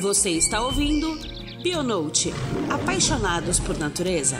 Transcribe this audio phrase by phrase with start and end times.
[0.00, 1.18] Você está ouvindo
[1.60, 2.32] Bionote
[2.70, 4.38] Apaixonados por Natureza.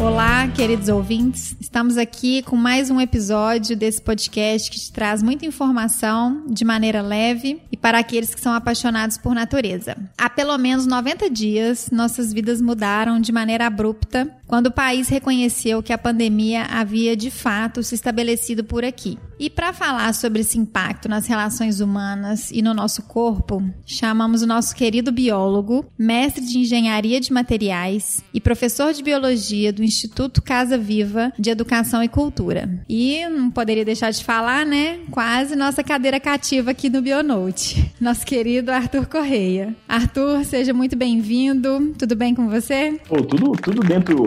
[0.00, 1.54] Olá, queridos ouvintes.
[1.60, 7.02] Estamos aqui com mais um episódio desse podcast que te traz muita informação de maneira
[7.02, 9.96] leve e para aqueles que são apaixonados por natureza.
[10.16, 15.82] Há pelo menos 90 dias, nossas vidas mudaram de maneira abrupta quando o país reconheceu
[15.82, 19.18] que a pandemia havia de fato se estabelecido por aqui.
[19.38, 24.46] E para falar sobre esse impacto nas relações humanas e no nosso corpo, chamamos o
[24.46, 30.78] nosso querido biólogo, mestre de engenharia de materiais e professor de biologia do Instituto Casa
[30.78, 32.68] Viva de Educação e Cultura.
[32.88, 35.00] E não poderia deixar de falar, né?
[35.10, 37.90] Quase nossa cadeira cativa aqui no Bionote.
[38.00, 39.74] Nosso querido Arthur Correia.
[39.88, 41.94] Arthur, seja muito bem-vindo.
[41.98, 42.98] Tudo bem com você?
[43.08, 44.26] Pô, tudo, tudo dentro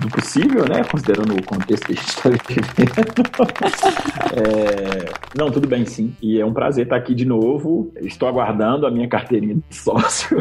[0.00, 0.82] do possível, né?
[0.84, 2.64] Considerando o contexto que a gente está vivendo.
[4.34, 5.24] é...
[5.36, 6.14] Não, tudo bem sim.
[6.22, 7.92] E é um prazer estar aqui de novo.
[8.00, 10.36] Estou aguardando a minha carteirinha de sócio.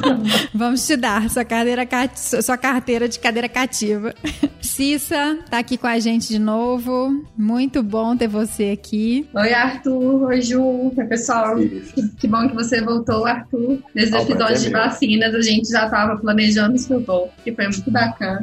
[0.54, 2.18] Vamos te dar sua, cadeira cat...
[2.18, 4.14] sua carteira de cadeira cativa.
[4.60, 7.24] Cissa tá aqui com a gente de novo.
[7.36, 9.28] Muito bom ter você aqui.
[9.34, 10.22] Oi, Arthur.
[10.24, 10.92] Oi, Ju.
[10.96, 11.56] Oi, pessoal.
[11.56, 13.78] Que, que, bom que você voltou, Arthur.
[13.94, 17.66] Desde o episódio de vacinas, a gente já estava planejando o seu voo, que foi
[17.66, 18.40] muito bacana.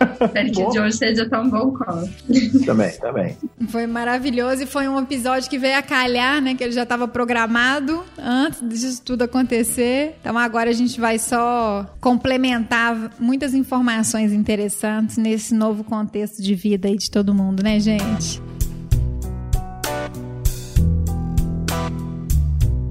[0.20, 2.10] Espero que o de hoje seja tão bom quanto.
[2.64, 3.36] Também, também.
[3.68, 6.54] Foi maravilhoso e foi um episódio que veio a calhar, né?
[6.54, 10.16] Que ele já estava programado antes disso tudo acontecer.
[10.20, 16.86] Então agora a gente vai só complementar muitas informações interessantes nesse novo contexto de vida
[16.86, 18.40] aí de todo mundo, né, gente?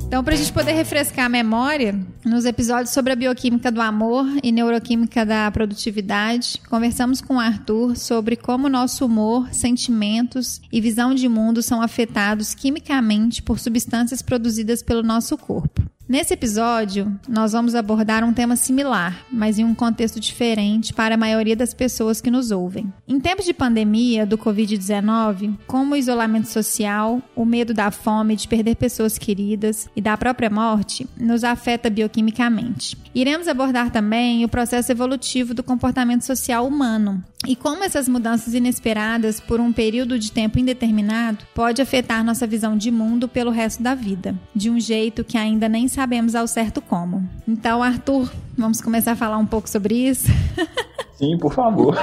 [0.05, 4.25] Então, para a gente poder refrescar a memória, nos episódios sobre a bioquímica do amor
[4.43, 11.13] e neuroquímica da produtividade, conversamos com o Arthur sobre como nosso humor, sentimentos e visão
[11.13, 15.84] de mundo são afetados quimicamente por substâncias produzidas pelo nosso corpo.
[16.07, 21.17] Nesse episódio, nós vamos abordar um tema similar, mas em um contexto diferente para a
[21.17, 22.93] maioria das pessoas que nos ouvem.
[23.07, 28.47] Em tempos de pandemia do Covid-19, como o isolamento social, o medo da fome, de
[28.47, 32.95] perder pessoas queridas e da própria morte, nos afeta bioquimicamente.
[33.15, 39.39] Iremos abordar também o processo evolutivo do comportamento social humano e como essas mudanças inesperadas
[39.39, 43.93] por um período de tempo indeterminado pode afetar nossa visão de mundo pelo resto da
[43.93, 47.27] vida, de um jeito que ainda nem sabemos ao certo como.
[47.47, 50.27] Então, Arthur, vamos começar a falar um pouco sobre isso?
[51.17, 51.97] Sim, por favor.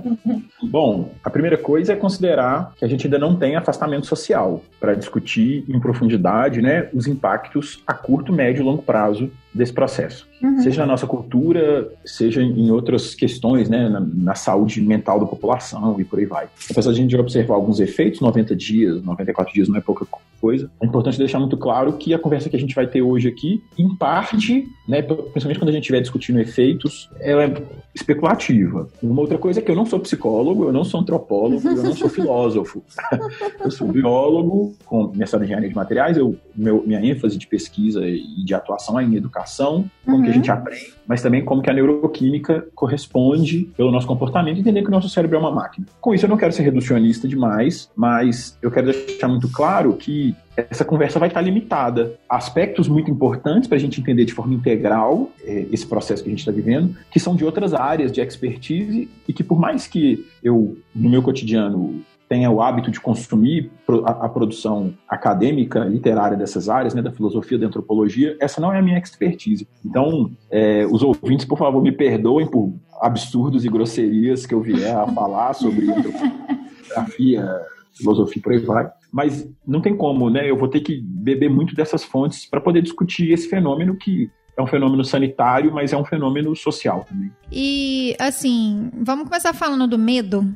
[0.62, 4.94] Bom, a primeira coisa é considerar que a gente ainda não tem afastamento social para
[4.94, 10.26] discutir em profundidade né, os impactos a curto, médio e longo prazo desse processo.
[10.42, 10.58] Uhum.
[10.60, 15.98] Seja na nossa cultura, seja em outras questões, né, na, na, saúde mental da população
[16.00, 16.48] e por aí vai.
[16.70, 20.06] Apesar de a gente observar alguns efeitos, 90 dias, 94 dias não é pouca
[20.40, 23.28] coisa, é importante deixar muito claro que a conversa que a gente vai ter hoje
[23.28, 27.62] aqui, em parte, né, principalmente quando a gente estiver discutindo efeitos, ela é
[27.94, 28.88] especulativa.
[29.02, 31.94] Uma outra coisa é que eu não sou psicólogo, eu não sou antropólogo, eu não
[31.94, 32.82] sou filósofo.
[33.64, 38.06] eu sou biólogo, com mestrado em engenharia de materiais, eu, meu, minha ênfase de pesquisa
[38.06, 40.22] e de atuação é em educação, como uhum.
[40.24, 44.82] que a gente aprende, mas também como que a neuroquímica corresponde pelo nosso comportamento entender
[44.82, 45.86] que o nosso cérebro é uma máquina.
[46.00, 50.25] Com isso, eu não quero ser reducionista demais, mas eu quero deixar muito claro que
[50.56, 55.30] essa conversa vai estar limitada aspectos muito importantes para a gente entender de forma integral
[55.44, 59.08] é, esse processo que a gente está vivendo, que são de outras áreas de expertise
[59.28, 63.70] e que por mais que eu, no meu cotidiano, tenha o hábito de consumir
[64.04, 68.78] a, a, produção acadêmica, literária dessas áreas, né, da filosofia, da antropologia, essa não é
[68.78, 69.66] a minha expertise.
[69.84, 74.96] Então, é, os ouvintes, por favor, me perdoem por absurdos e grosserias que eu vier
[74.96, 77.48] a falar sobre antropografia,
[77.94, 78.90] filosofia, por aí vai.
[79.16, 80.50] Mas não tem como, né?
[80.50, 84.60] Eu vou ter que beber muito dessas fontes para poder discutir esse fenômeno que é
[84.60, 87.32] um fenômeno sanitário, mas é um fenômeno social também.
[87.50, 90.46] E, assim, vamos começar falando do medo,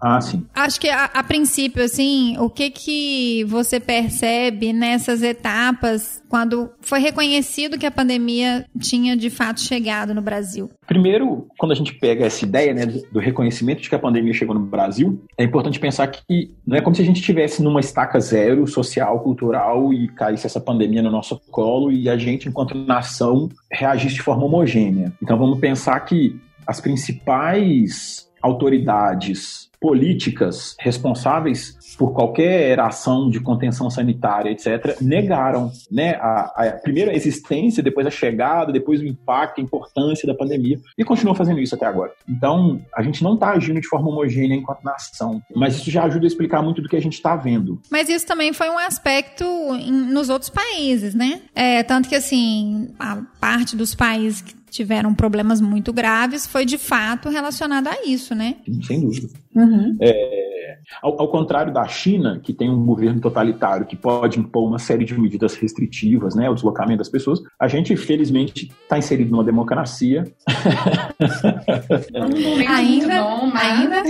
[0.00, 0.46] ah, sim.
[0.54, 7.00] Acho que a, a, princípio, assim, o que que você percebe nessas etapas quando foi
[7.00, 10.70] reconhecido que a pandemia tinha de fato chegado no Brasil?
[10.86, 14.54] Primeiro, quando a gente pega essa ideia né, do reconhecimento de que a pandemia chegou
[14.54, 18.20] no Brasil, é importante pensar que não é como se a gente estivesse numa estaca
[18.20, 23.48] zero social, cultural e caísse essa pandemia no nosso colo e a gente, enquanto nação,
[23.70, 25.12] reagisse de forma homogênea.
[25.20, 34.50] Então vamos pensar que as principais autoridades políticas responsáveis por qualquer ação de contenção sanitária,
[34.50, 40.26] etc., negaram né, a, a primeira existência, depois a chegada, depois o impacto, a importância
[40.26, 42.12] da pandemia, e continuam fazendo isso até agora.
[42.28, 46.26] Então, a gente não está agindo de forma homogênea enquanto nação, mas isso já ajuda
[46.26, 47.80] a explicar muito do que a gente está vendo.
[47.90, 51.42] Mas isso também foi um aspecto em, nos outros países, né?
[51.54, 56.78] É, tanto que, assim, a parte dos países que tiveram problemas muito graves foi de
[56.78, 58.56] fato relacionado a isso, né?
[58.86, 59.28] Sem dúvida.
[59.54, 59.96] Uhum.
[60.00, 64.78] É, ao, ao, contrário da China, que tem um governo totalitário que pode impor uma
[64.78, 69.44] série de medidas restritivas, né, o deslocamento das pessoas, a gente, felizmente, está inserido numa
[69.44, 70.24] democracia.
[72.68, 74.02] ainda, bom, ainda,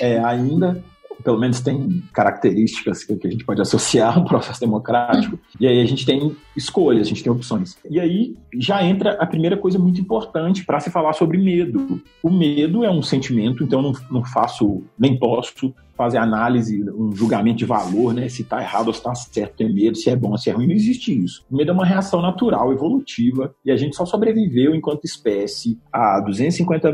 [0.00, 0.82] é, ainda
[1.22, 5.38] pelo menos tem características que, a gente pode associar ao processo democrático.
[5.58, 7.76] E aí a gente tem escolhas, a gente tem opções.
[7.88, 12.02] E aí já entra a primeira coisa muito importante para se falar sobre medo.
[12.22, 17.58] O medo é um sentimento, então não, não faço, nem posso fazer análise, um julgamento
[17.58, 18.28] de valor, né?
[18.28, 20.66] Se está errado ou se está certo, ter medo, se é bom se é ruim,
[20.66, 21.44] não existe isso.
[21.50, 26.20] O medo é uma reação natural, evolutiva, e a gente só sobreviveu enquanto espécie há
[26.20, 26.92] 250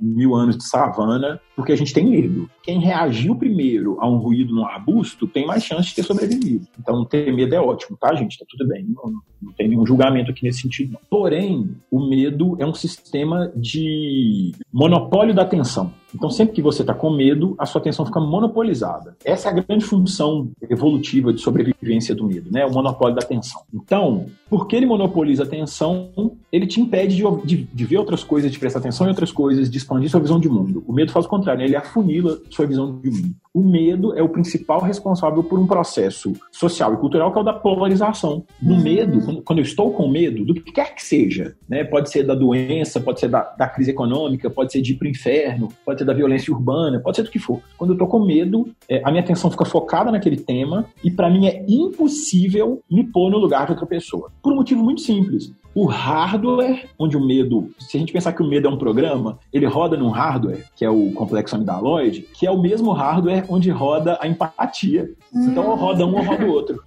[0.00, 2.48] mil anos de savana, porque a gente tem medo.
[2.62, 6.66] Quem reagiu primeiro a um ruído no arbusto tem mais chance de ter sobrevivido.
[6.78, 8.38] Então, ter medo é ótimo, tá, gente?
[8.38, 8.86] Tá tudo bem.
[8.88, 9.12] Não,
[9.42, 10.92] não tem nenhum julgamento aqui nesse sentido.
[10.92, 11.00] Não.
[11.08, 15.92] Porém, o medo é um sistema de monopólio da atenção.
[16.14, 19.16] Então, sempre que você está com medo, a sua atenção fica monopolizada.
[19.24, 22.66] Essa é a grande função evolutiva de sobrevivência do medo, né?
[22.66, 23.62] O monopólio da atenção.
[23.72, 26.10] Então, porque ele monopoliza a atenção,
[26.50, 29.70] ele te impede de, de, de, ver outras coisas, de prestar atenção em outras coisas,
[29.70, 30.82] de expandir sua visão de mundo.
[30.86, 31.66] O medo faz o contrário, né?
[31.66, 33.34] ele afunila sua visão de mundo.
[33.52, 37.44] O medo é o principal responsável por um processo social e cultural que é o
[37.44, 38.44] da polarização.
[38.60, 38.82] No uhum.
[38.82, 41.84] medo, quando eu estou com medo, do que quer que seja, né?
[41.84, 45.06] pode ser da doença, pode ser da, da crise econômica, pode ser de ir para
[45.06, 47.60] o inferno, pode ser da violência urbana, pode ser do que for.
[47.76, 51.30] Quando eu estou com medo, é, a minha atenção fica focada naquele tema e para
[51.30, 54.30] mim é impossível me pôr no lugar de outra pessoa.
[54.42, 55.52] Por um motivo muito simples.
[55.72, 59.38] O hardware, onde o medo, se a gente pensar que o medo é um programa,
[59.52, 63.70] ele roda num hardware, que é o complexo amidaloide, que é o mesmo hardware onde
[63.70, 65.08] roda a empatia.
[65.32, 66.82] Então, ou roda um ou roda o outro.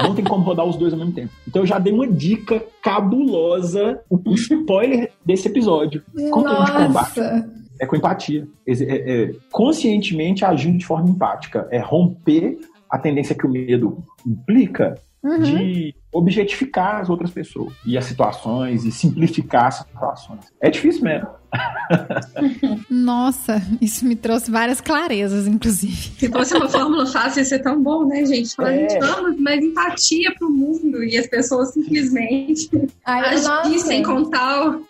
[0.00, 1.32] Não tem como rodar os dois ao mesmo tempo.
[1.46, 6.02] Então, eu já dei uma dica cabulosa, o spoiler desse episódio.
[6.16, 7.63] A gente combate?
[7.80, 8.46] É com empatia.
[8.66, 11.68] É, é, conscientemente agindo de forma empática.
[11.70, 15.40] É romper a tendência que o medo implica uhum.
[15.40, 20.52] de objetificar as outras pessoas e as situações e simplificar as situações.
[20.60, 21.28] É difícil mesmo.
[22.90, 26.12] Nossa, isso me trouxe várias clarezas, inclusive.
[26.18, 28.54] Se fosse uma fórmula fácil, ia ser tão bom, né, gente?
[28.54, 28.88] Falar, é.
[28.88, 32.70] gente, vamos, mais empatia pro mundo e as pessoas simplesmente
[33.04, 34.80] agissem com tal.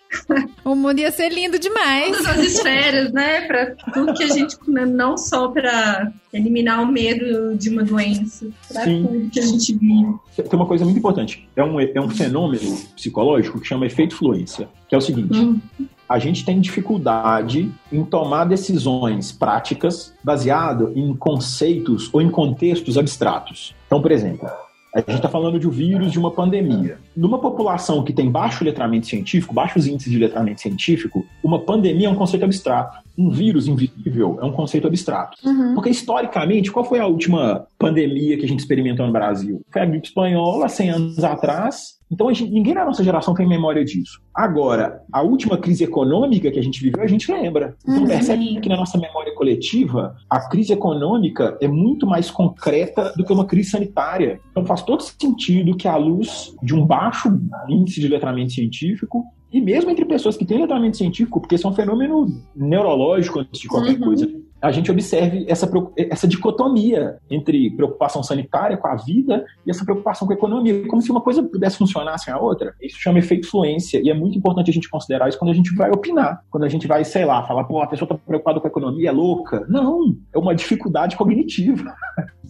[0.65, 2.17] O mundo ia ser lindo demais.
[2.17, 3.43] Todas as esferas, né?
[3.43, 4.57] Pra tudo que a gente.
[4.69, 9.05] Não só para eliminar o medo de uma doença, pra Sim.
[9.07, 10.15] tudo que a gente vive.
[10.37, 11.49] Tem uma coisa muito importante.
[11.57, 15.37] É um, é um fenômeno psicológico que chama efeito fluência, que é o seguinte.
[15.37, 15.61] Hum
[16.09, 23.75] a gente tem dificuldade em tomar decisões práticas baseado em conceitos ou em contextos abstratos.
[23.87, 24.49] Então, por exemplo,
[24.95, 26.99] a gente está falando de um vírus, de uma pandemia.
[27.17, 32.11] Numa população que tem baixo letramento científico, baixos índices de letramento científico, uma pandemia é
[32.11, 32.99] um conceito abstrato.
[33.17, 35.37] Um vírus invisível é um conceito abstrato.
[35.45, 35.75] Uhum.
[35.75, 39.63] Porque, historicamente, qual foi a última pandemia que a gente experimentou no Brasil?
[39.73, 43.85] Foi a gripe espanhola, 100 anos atrás, então, gente, ninguém na nossa geração tem memória
[43.85, 44.21] disso.
[44.33, 47.77] Agora, a última crise econômica que a gente viveu, a gente lembra.
[47.83, 48.07] Então, uhum.
[48.07, 53.33] percebe que na nossa memória coletiva, a crise econômica é muito mais concreta do que
[53.33, 54.41] uma crise sanitária.
[54.53, 57.29] Então, faz todo sentido que, à luz de um baixo
[57.69, 61.71] índice de letramento científico, e mesmo entre pessoas que têm letramento científico, porque isso é
[61.71, 64.01] um fenômeno neurológico antes de qualquer uhum.
[64.01, 64.29] coisa,
[64.65, 65.71] a gente observe essa,
[66.11, 71.03] essa dicotomia entre preocupação sanitária com a vida e essa preocupação com a economia, como
[71.03, 72.75] se uma coisa pudesse funcionar sem a outra.
[72.81, 75.75] Isso chama efeito fluência e é muito importante a gente considerar isso quando a gente
[75.75, 78.67] vai opinar, quando a gente vai, sei lá, falar, pô, a pessoa está preocupada com
[78.67, 79.67] a economia, é louca.
[79.69, 81.95] Não, é uma dificuldade cognitiva.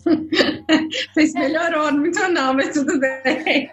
[1.14, 3.68] Vocês melhorou, muito não, mas tudo bem.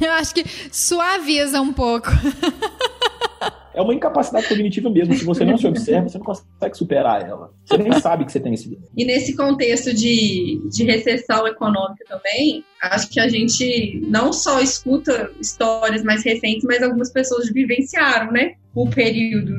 [0.00, 2.08] Eu acho que suaviza um pouco.
[3.74, 5.14] é uma incapacidade cognitiva mesmo.
[5.14, 7.52] Se você não se observa, você não consegue superar ela.
[7.64, 8.78] Você nem sabe que você tem esse.
[8.96, 15.30] E nesse contexto de, de recessão econômica também, acho que a gente não só escuta
[15.40, 18.54] histórias mais recentes, mas algumas pessoas vivenciaram, né?
[18.74, 19.56] O período.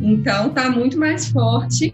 [0.00, 1.92] Então tá muito mais forte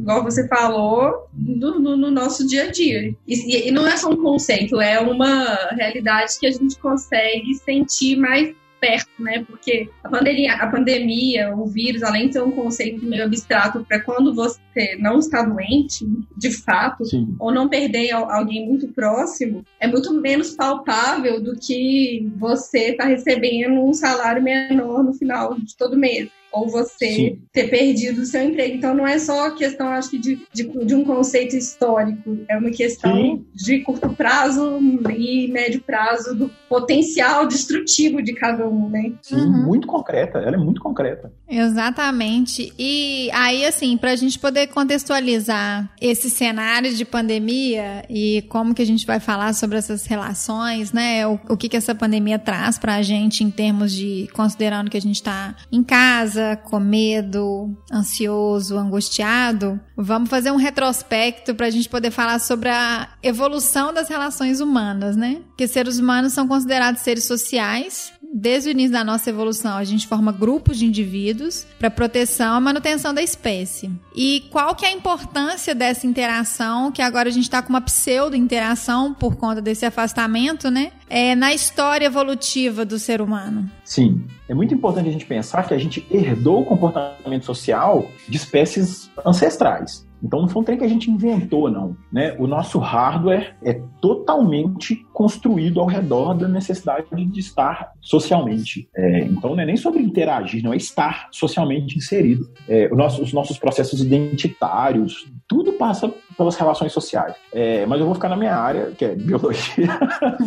[0.00, 3.14] igual você falou, no, no, no nosso dia a dia.
[3.28, 8.16] E, e, não é só um conceito, é uma realidade que a gente consegue sentir
[8.16, 9.44] mais perto, né?
[9.46, 14.00] Porque a pandemia, a pandemia, o vírus, além de ser um conceito meio abstrato para
[14.00, 16.06] quando você não está doente,
[16.36, 17.36] de fato, Sim.
[17.38, 23.74] ou não perder alguém muito próximo, é muito menos palpável do que você está recebendo
[23.84, 27.42] um salário menor no final de todo mês ou você Sim.
[27.52, 28.76] ter perdido o seu emprego.
[28.76, 32.70] Então não é só questão, acho que, de, de, de um conceito histórico, é uma
[32.70, 33.46] questão Sim.
[33.54, 34.78] de curto prazo
[35.16, 39.12] e médio prazo do potencial destrutivo de cada um, né?
[39.22, 39.66] Sim, uhum.
[39.66, 41.32] muito concreta, ela é muito concreta.
[41.48, 42.72] Exatamente.
[42.78, 48.82] E aí, assim, para a gente poder contextualizar esse cenário de pandemia e como que
[48.82, 51.26] a gente vai falar sobre essas relações, né?
[51.26, 54.96] O, o que que essa pandemia traz para a gente em termos de, considerando que
[54.96, 61.70] a gente está em casa, com medo, ansioso, angustiado, vamos fazer um retrospecto para a
[61.70, 65.40] gente poder falar sobre a evolução das relações humanas, né?
[65.48, 70.06] Porque seres humanos são considerados seres sociais desde o início da nossa evolução, a gente
[70.06, 73.90] forma grupos de indivíduos para proteção e manutenção da espécie.
[74.14, 77.80] E qual que é a importância dessa interação, que agora a gente está com uma
[77.80, 80.92] pseudo-interação por conta desse afastamento, né?
[81.08, 83.68] É, na história evolutiva do ser humano?
[83.84, 88.36] Sim, é muito importante a gente pensar que a gente herdou o comportamento social de
[88.36, 90.08] espécies ancestrais.
[90.22, 91.96] Então não foi um trem que a gente inventou, não.
[92.12, 92.36] Né?
[92.38, 98.88] O nosso hardware é totalmente construído ao redor da necessidade de estar socialmente.
[98.96, 102.50] É, então não é nem sobre interagir, não é estar socialmente inserido.
[102.68, 107.34] É, nosso, os nossos processos identitários, tudo passa pelas relações sociais.
[107.52, 109.88] É, mas eu vou ficar na minha área, que é biologia.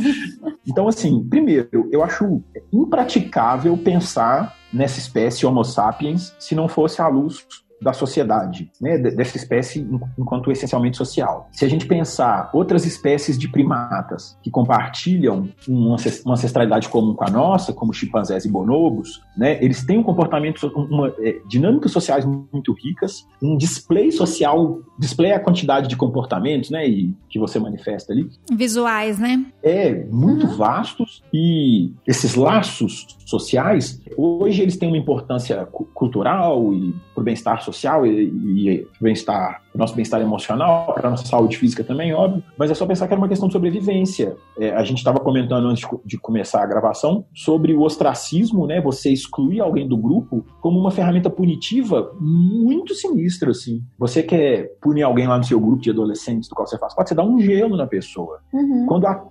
[0.65, 7.07] então, assim, primeiro, eu acho impraticável pensar nessa espécie Homo sapiens se não fosse à
[7.07, 7.45] luz
[7.83, 9.87] da sociedade, né, dessa espécie
[10.17, 11.49] enquanto essencialmente social.
[11.51, 15.95] Se a gente pensar outras espécies de primatas que compartilham uma
[16.33, 21.13] ancestralidade comum com a nossa, como chimpanzés e bonobos, né, eles têm um comportamento, uma,
[21.19, 27.13] é, dinâmicas sociais muito ricas, um display social, display a quantidade de comportamentos, né, e,
[27.29, 28.29] que você manifesta ali.
[28.51, 29.45] Visuais, né?
[29.61, 30.55] É, muito uhum.
[30.55, 37.61] vastos e esses laços sociais, hoje eles têm uma importância cultural e para o bem-estar
[37.63, 37.72] social
[38.05, 42.73] e, e bem-estar nosso bem-estar emocional, para a nossa saúde física também, óbvio, mas é
[42.73, 44.35] só pensar que era uma questão de sobrevivência.
[44.57, 48.79] É, a gente estava comentando antes de começar a gravação sobre o ostracismo, né?
[48.81, 53.81] Você excluir alguém do grupo como uma ferramenta punitiva muito sinistra, assim.
[53.97, 57.09] Você quer punir alguém lá no seu grupo de adolescentes do qual você faz parte,
[57.09, 58.39] você dá um gelo na pessoa.
[58.53, 58.85] Uhum.
[58.87, 59.23] Quando a,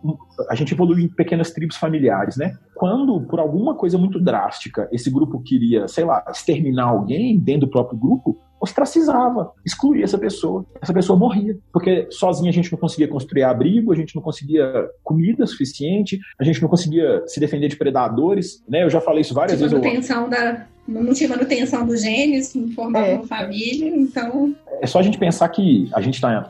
[0.50, 2.56] a gente evolui em pequenas tribos familiares, né?
[2.74, 7.70] Quando, por alguma coisa muito drástica, esse grupo queria, sei lá, exterminar alguém dentro do
[7.70, 8.31] próprio grupo,
[8.62, 10.64] ostracizava, excluía essa pessoa.
[10.80, 11.58] Essa pessoa morria.
[11.72, 16.44] Porque sozinha a gente não conseguia construir abrigo, a gente não conseguia comida suficiente, a
[16.44, 18.62] gente não conseguia se defender de predadores.
[18.68, 18.84] Né?
[18.84, 19.72] Eu já falei isso várias vezes.
[19.72, 20.30] Manutenção eu...
[20.30, 23.14] da, não tinha manutenção dos genes, não formava é.
[23.14, 24.54] uma família, então.
[24.80, 26.48] É só a gente pensar que a gente está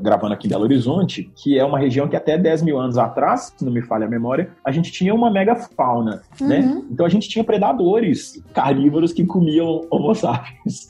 [0.00, 3.52] gravando aqui em Belo Horizonte, que é uma região que até 10 mil anos atrás,
[3.56, 6.60] se não me falha a memória, a gente tinha uma mega fauna, né?
[6.60, 6.74] uhum.
[6.74, 6.82] né?
[6.90, 10.88] Então a gente tinha predadores carnívoros que comiam homo sapiens,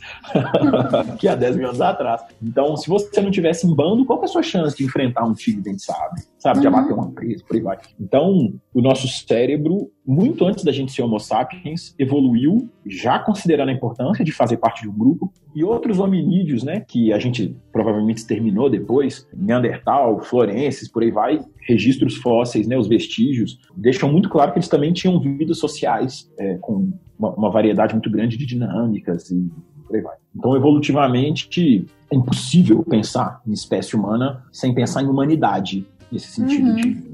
[1.19, 2.23] que há 10 mil anos atrás.
[2.43, 5.35] Então, se você não tivesse em bando, qual é a sua chance de enfrentar um
[5.35, 6.23] tigre dente sabe?
[6.45, 6.69] Sabe, uhum.
[6.69, 7.79] abater uma presa, por aí vai.
[7.99, 13.73] Então, o nosso cérebro, muito antes da gente ser homo sapiens, evoluiu já considerando a
[13.73, 18.19] importância de fazer parte de um grupo, e outros hominídeos, né, que a gente provavelmente
[18.19, 24.53] exterminou depois, Neandertal, Florenses, por aí vai, registros fósseis, né, os vestígios, deixam muito claro
[24.53, 29.31] que eles também tinham vidas sociais é, com uma, uma variedade muito grande de dinâmicas
[29.31, 29.51] e
[29.87, 30.17] por aí vai.
[30.37, 36.77] Então, evolutivamente, é impossível pensar em espécie humana sem pensar em humanidade, nesse sentido uhum.
[36.77, 37.05] de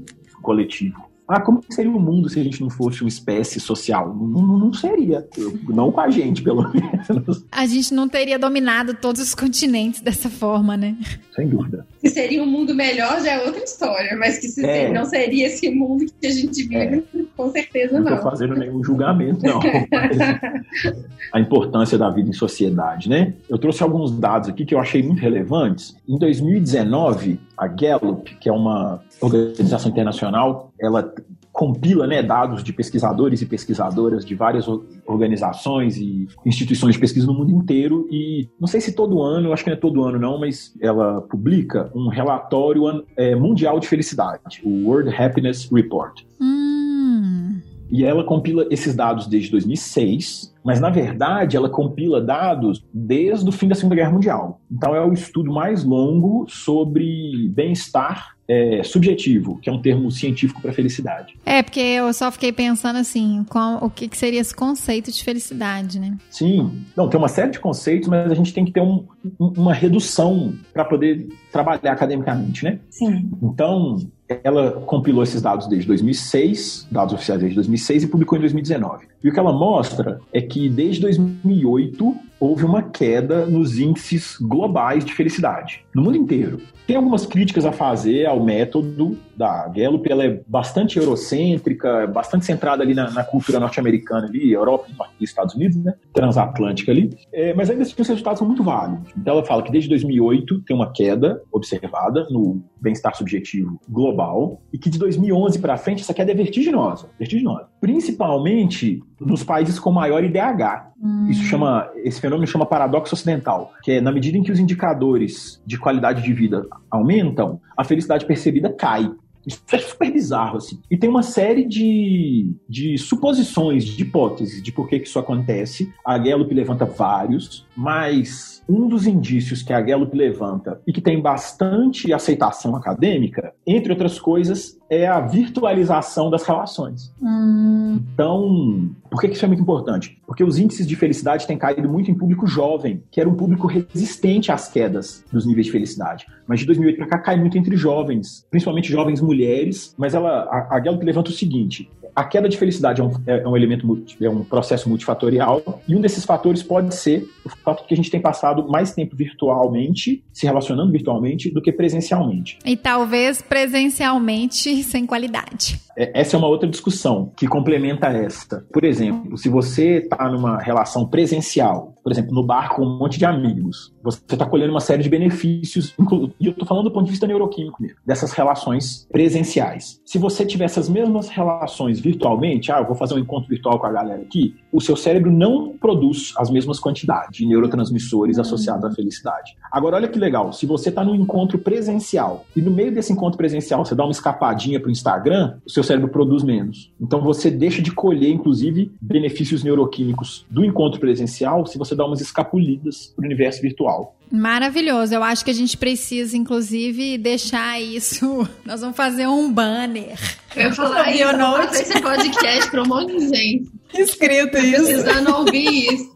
[0.41, 1.11] coletivo.
[1.31, 4.13] Ah, como seria o mundo se a gente não fosse uma espécie social?
[4.13, 5.25] Não, não, não seria.
[5.69, 7.45] Não com a gente, pelo menos.
[7.49, 10.97] A gente não teria dominado todos os continentes dessa forma, né?
[11.33, 11.87] Sem dúvida.
[12.01, 14.91] Se seria um mundo melhor já é outra história, mas que se é.
[14.91, 17.03] não seria esse mundo que a gente vive, é.
[17.37, 18.09] com certeza não.
[18.09, 19.61] Não estou fazendo nenhum julgamento, não.
[21.31, 23.33] a importância da vida em sociedade, né?
[23.47, 25.95] Eu trouxe alguns dados aqui que eu achei muito relevantes.
[26.05, 31.13] Em 2019, a Gallup, que é uma organização internacional, ela
[31.51, 34.65] compila né, dados de pesquisadores e pesquisadoras de várias
[35.05, 39.63] organizações e instituições de pesquisa no mundo inteiro e não sei se todo ano, acho
[39.63, 44.59] que não é todo ano não, mas ela publica um relatório é, mundial de felicidade,
[44.65, 46.23] o World Happiness Report.
[46.41, 47.59] Hum.
[47.91, 53.51] E ela compila esses dados desde 2006 mas na verdade ela compila dados desde o
[53.51, 54.61] fim da Segunda Guerra Mundial.
[54.71, 60.61] Então é o estudo mais longo sobre bem-estar é, subjetivo, que é um termo científico
[60.61, 61.37] para felicidade.
[61.45, 65.23] É, porque eu só fiquei pensando assim, qual, o que, que, seria esse conceito de
[65.23, 66.17] felicidade, né?
[66.29, 69.05] Sim, não, tem uma série de conceitos, mas a gente tem que ter um,
[69.39, 72.79] uma redução para poder trabalhar academicamente, né?
[72.89, 73.29] Sim.
[73.41, 73.95] Então,
[74.43, 79.10] ela compilou esses dados desde 2006, dados oficiais desde 2006 e publicou em 2019.
[79.23, 85.05] E o que ela mostra é que desde 2008 houve uma queda nos índices globais
[85.05, 86.59] de felicidade, no mundo inteiro.
[86.87, 92.83] Tem algumas críticas a fazer ao método da Gallup, ela é bastante eurocêntrica, bastante centrada
[92.83, 94.87] ali na, na cultura norte-americana, ali, Europa
[95.19, 95.95] e Estados Unidos, né?
[96.13, 99.11] transatlântica ali, é, mas ainda assim os resultados são muito válidos.
[99.17, 104.77] Então ela fala que desde 2008 tem uma queda observada no bem-estar subjetivo global e
[104.77, 107.67] que de 2011 para frente essa queda é vertiginosa, vertiginosa.
[107.79, 110.91] Principalmente nos países com maior IDH.
[111.01, 111.27] Hum.
[111.29, 115.61] Isso chama, esse fenômeno chama paradoxo ocidental, que é na medida em que os indicadores
[115.65, 119.11] de qualidade de vida aumentam, a felicidade percebida cai.
[119.45, 120.79] Isso é super bizarro, assim.
[120.89, 125.91] E tem uma série de, de suposições, de hipóteses de por que, que isso acontece.
[126.05, 131.21] A Gallup levanta vários, mas um dos indícios que a Gallup levanta e que tem
[131.21, 137.13] bastante aceitação acadêmica, entre outras coisas, é a virtualização das relações.
[137.23, 137.97] Hum.
[138.13, 140.19] Então, por que isso é muito importante?
[140.27, 143.67] Porque os índices de felicidade têm caído muito em público jovem, que era um público
[143.67, 146.25] resistente às quedas dos níveis de felicidade.
[146.45, 149.95] Mas de 2008 para cá cai muito entre jovens, principalmente jovens mulheres.
[149.97, 153.47] Mas ela, a, a Gallup levanta o seguinte: a queda de felicidade é um, é
[153.47, 157.87] um elemento, é um processo multifatorial, e um desses fatores pode ser o fato de
[157.87, 162.59] que a gente tem passado mais tempo virtualmente, se relacionando virtualmente, do que presencialmente.
[162.65, 165.79] E talvez presencialmente sem qualidade.
[165.97, 168.65] É, essa é uma outra discussão que complementa esta.
[168.71, 173.17] Por exemplo, se você está numa relação presencial, por exemplo, no bar com um monte
[173.17, 175.93] de amigos, você está colhendo uma série de benefícios,
[176.39, 180.01] e eu estou falando do ponto de vista neuroquímico mesmo, dessas relações presenciais.
[180.05, 183.85] Se você tiver essas mesmas relações virtualmente, ah, eu vou fazer um encontro virtual com
[183.85, 188.91] a galera aqui, o seu cérebro não produz as mesmas quantidades de neurotransmissores associados à
[188.91, 189.55] felicidade.
[189.71, 193.37] Agora, olha que legal, se você está num encontro presencial e no meio desse encontro
[193.37, 196.91] presencial você dá uma escapadinha para o Instagram, o seu cérebro produz menos.
[196.99, 202.21] Então você deixa de colher, inclusive, benefícios neuroquímicos do encontro presencial se você dá umas
[202.21, 204.15] escapulidas para o universo virtual.
[204.31, 205.13] Maravilhoso.
[205.13, 208.47] Eu acho que a gente precisa, inclusive, deixar isso.
[208.65, 210.17] Nós vamos fazer um banner.
[210.55, 213.71] Eu ia falar isso, esse podcast para um monte de gente.
[213.93, 214.85] Escrito isso.
[214.85, 216.11] Precisando ouvir isso.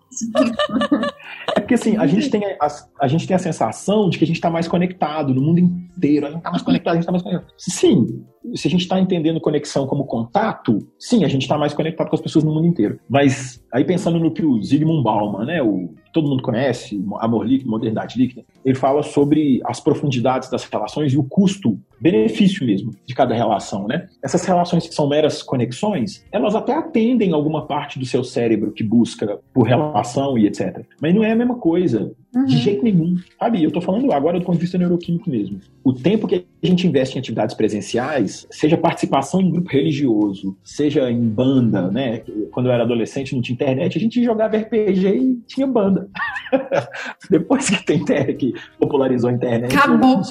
[1.55, 2.67] É porque assim, a gente, tem a,
[2.99, 6.27] a, gente tem a sensação de que a gente está mais conectado no mundo inteiro.
[6.27, 7.53] A gente está mais conectado, a gente está mais conectado.
[7.57, 12.09] Sim, se a gente está entendendo conexão como contato, sim, a gente está mais conectado
[12.09, 12.99] com as pessoas no mundo inteiro.
[13.09, 17.69] Mas aí pensando no que o Zygmunt Bauman, né, o todo mundo conhece, amor líquido,
[17.69, 23.35] modernidade líquida, ele fala sobre as profundidades das relações e o custo-benefício mesmo de cada
[23.35, 24.07] relação, né?
[24.23, 28.81] Essas relações que são meras conexões, elas até atendem alguma parte do seu cérebro que
[28.81, 30.85] busca por relação e etc.
[31.01, 32.13] Mas não é a mesma coisa.
[32.35, 32.45] Uhum.
[32.45, 33.15] De jeito nenhum.
[33.39, 35.61] Sabe, eu tô falando agora do ponto de vista neuroquímico mesmo.
[35.81, 41.09] O tempo que a gente investe em atividades presenciais, seja participação em grupo religioso, seja
[41.09, 42.23] em banda, né?
[42.51, 46.09] Quando eu era adolescente não tinha internet, a gente jogava RPG e tinha banda.
[47.31, 49.73] Depois que tem que popularizou a internet.
[49.73, 50.21] Acabou.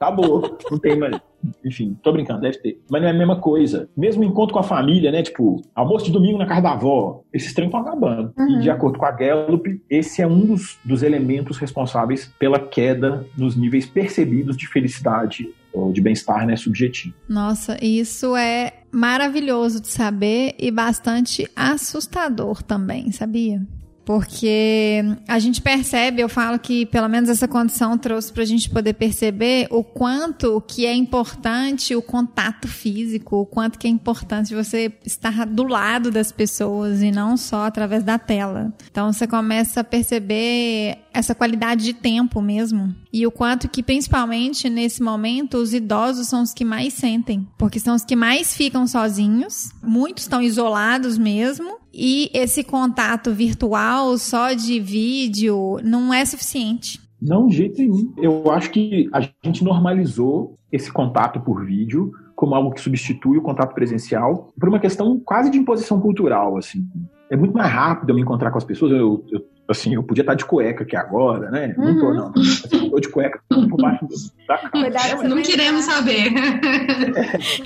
[0.00, 0.58] Acabou.
[0.70, 1.20] Não tem mais.
[1.64, 2.80] Enfim, tô brincando, deve ter.
[2.90, 3.88] Mas não é a mesma coisa.
[3.96, 5.22] Mesmo encontro com a família, né?
[5.22, 8.32] Tipo, almoço de domingo na casa da avó, esses trem estão acabando.
[8.36, 8.58] Uhum.
[8.58, 13.26] E de acordo com a Gallup, esse é um dos, dos elementos responsáveis pela queda
[13.36, 17.14] nos níveis percebidos de felicidade ou de bem-estar, né, subjetivo.
[17.28, 23.62] Nossa, isso é maravilhoso de saber e bastante assustador também, sabia?
[24.08, 28.70] Porque a gente percebe, eu falo que pelo menos essa condição trouxe para a gente
[28.70, 34.54] poder perceber o quanto que é importante o contato físico, o quanto que é importante
[34.54, 38.72] você estar do lado das pessoas e não só através da tela.
[38.90, 42.94] Então você começa a perceber essa qualidade de tempo mesmo.
[43.12, 47.80] E o quanto que, principalmente nesse momento, os idosos são os que mais sentem, porque
[47.80, 54.52] são os que mais ficam sozinhos, muitos estão isolados mesmo, e esse contato virtual só
[54.52, 57.00] de vídeo não é suficiente.
[57.20, 58.12] Não, de jeito nenhum.
[58.16, 63.42] Eu acho que a gente normalizou esse contato por vídeo como algo que substitui o
[63.42, 66.86] contato presencial por uma questão quase de imposição cultural, assim.
[67.28, 68.92] É muito mais rápido eu me encontrar com as pessoas.
[68.92, 71.74] Eu, eu Assim, eu podia estar de cueca aqui agora, né?
[71.76, 71.84] Uhum.
[71.84, 72.32] Não tô, não.
[72.42, 74.06] Assim, tô de cueca por baixo
[74.48, 74.84] da cama.
[74.84, 76.32] Cuidado, é, não queremos saber.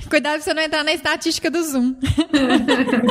[0.09, 1.95] Cuidado pra você não entrar na estatística do Zoom.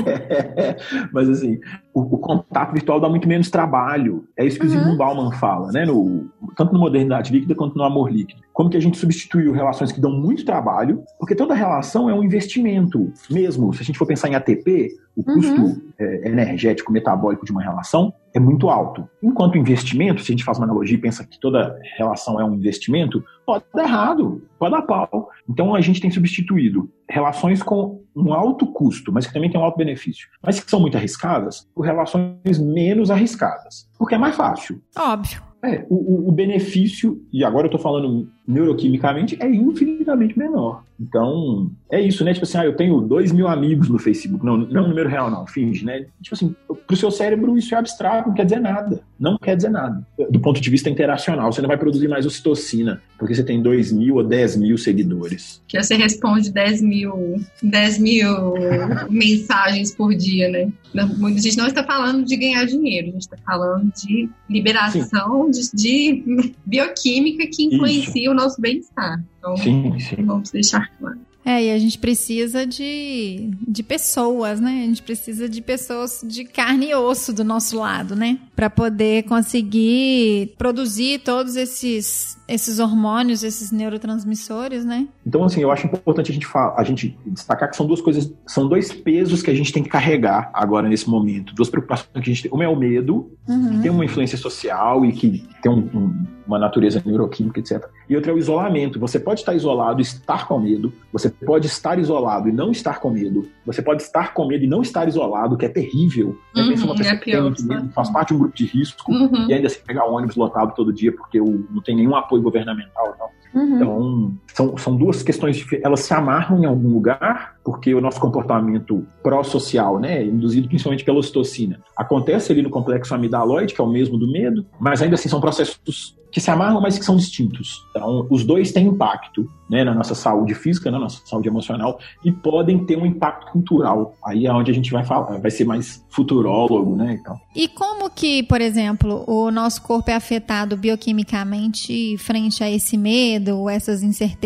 [0.07, 0.77] É,
[1.11, 1.59] mas assim,
[1.95, 4.25] o, o, contato virtual dá muito menos trabalho.
[4.37, 4.73] É isso que uhum.
[4.73, 5.85] o Zygmunt Bauman fala, né?
[5.85, 8.41] No, tanto no Modernidade Líquida quanto no Amor Líquido.
[8.53, 12.23] Como que a gente substituiu relações que dão muito trabalho, porque toda relação é um
[12.23, 13.13] investimento.
[13.31, 15.83] Mesmo se a gente for pensar em ATP, o custo uhum.
[15.99, 19.07] é, energético metabólico de uma relação é muito alto.
[19.23, 22.55] Enquanto investimento, se a gente faz uma analogia e pensa que toda relação é um
[22.55, 25.29] investimento, pode dar errado, pode dar pau.
[25.49, 29.65] Então a gente tem substituído relações com um alto custo, mas que também tem um
[29.65, 34.81] alto benefício, mas que são muito arriscadas, por relações menos arriscadas, porque é mais fácil.
[34.97, 35.43] Óbvio.
[35.63, 40.83] É, o, o benefício, e agora eu estou falando neuroquimicamente, é infinitamente menor.
[41.03, 42.33] Então, é isso, né?
[42.33, 44.45] Tipo assim, ah, eu tenho dois mil amigos no Facebook.
[44.45, 46.07] Não, não é um número real, não, finge, né?
[46.21, 46.55] Tipo assim,
[46.87, 49.03] pro seu cérebro isso é abstrato, não quer dizer nada.
[49.19, 50.05] Não quer dizer nada.
[50.31, 53.93] Do ponto de vista interacional, você não vai produzir mais ocitocina, porque você tem dois
[53.93, 55.63] mil ou dez mil seguidores.
[55.67, 58.55] Que você responde dez mil, dez mil
[59.11, 60.73] mensagens por dia, né?
[60.95, 65.71] A gente não está falando de ganhar dinheiro, a gente está falando de liberação de,
[65.73, 68.31] de, bioquímica que influencia.
[68.33, 69.23] O nosso bem-estar.
[69.39, 70.25] Então, sim, sim.
[70.25, 71.19] vamos deixar claro.
[71.45, 74.83] É, e a gente precisa de, de pessoas, né?
[74.85, 78.39] A gente precisa de pessoas de carne e osso do nosso lado, né?
[78.55, 85.09] Para poder conseguir produzir todos esses, esses hormônios, esses neurotransmissores, né?
[85.27, 88.33] Então, assim, eu acho importante a gente, falar, a gente destacar que são duas coisas,
[88.47, 91.55] são dois pesos que a gente tem que carregar agora nesse momento.
[91.55, 92.53] Duas preocupações que a gente tem.
[92.53, 93.71] Uma é o medo, uhum.
[93.71, 97.85] que tem uma influência social e que tem um, um, uma natureza neuroquímica, etc.
[98.09, 98.99] E outra é o isolamento.
[98.99, 100.93] Você pode estar isolado e estar com medo.
[101.13, 103.49] Você pode estar isolado e não estar com medo.
[103.65, 106.39] Você pode estar com medo e não estar isolado, que é terrível.
[106.57, 109.13] Uhum, Pensa uma pessoa é pior, que medo, faz parte de um grupo de risco
[109.13, 109.49] uhum.
[109.49, 113.17] e ainda assim pegar o ônibus lotado todo dia porque não tem nenhum apoio governamental.
[113.19, 113.43] Não.
[113.55, 113.77] Uhum.
[113.77, 119.07] Então, são, são duas questões, elas se amarram em algum lugar, porque o nosso comportamento
[119.23, 124.19] pró-social, né, induzido principalmente pela ocitocina, acontece ali no complexo amidaloide, que é o mesmo
[124.19, 127.87] do medo, mas ainda assim são processos que se amarram, mas que são distintos.
[127.91, 132.33] Então, os dois têm impacto né, na nossa saúde física, na nossa saúde emocional, e
[132.33, 134.15] podem ter um impacto cultural.
[134.25, 137.19] Aí é onde a gente vai falar, vai ser mais futurólogo, né?
[137.21, 137.39] Então.
[137.55, 143.69] E como que, por exemplo, o nosso corpo é afetado bioquimicamente frente a esse medo,
[143.69, 144.42] essas incertezas?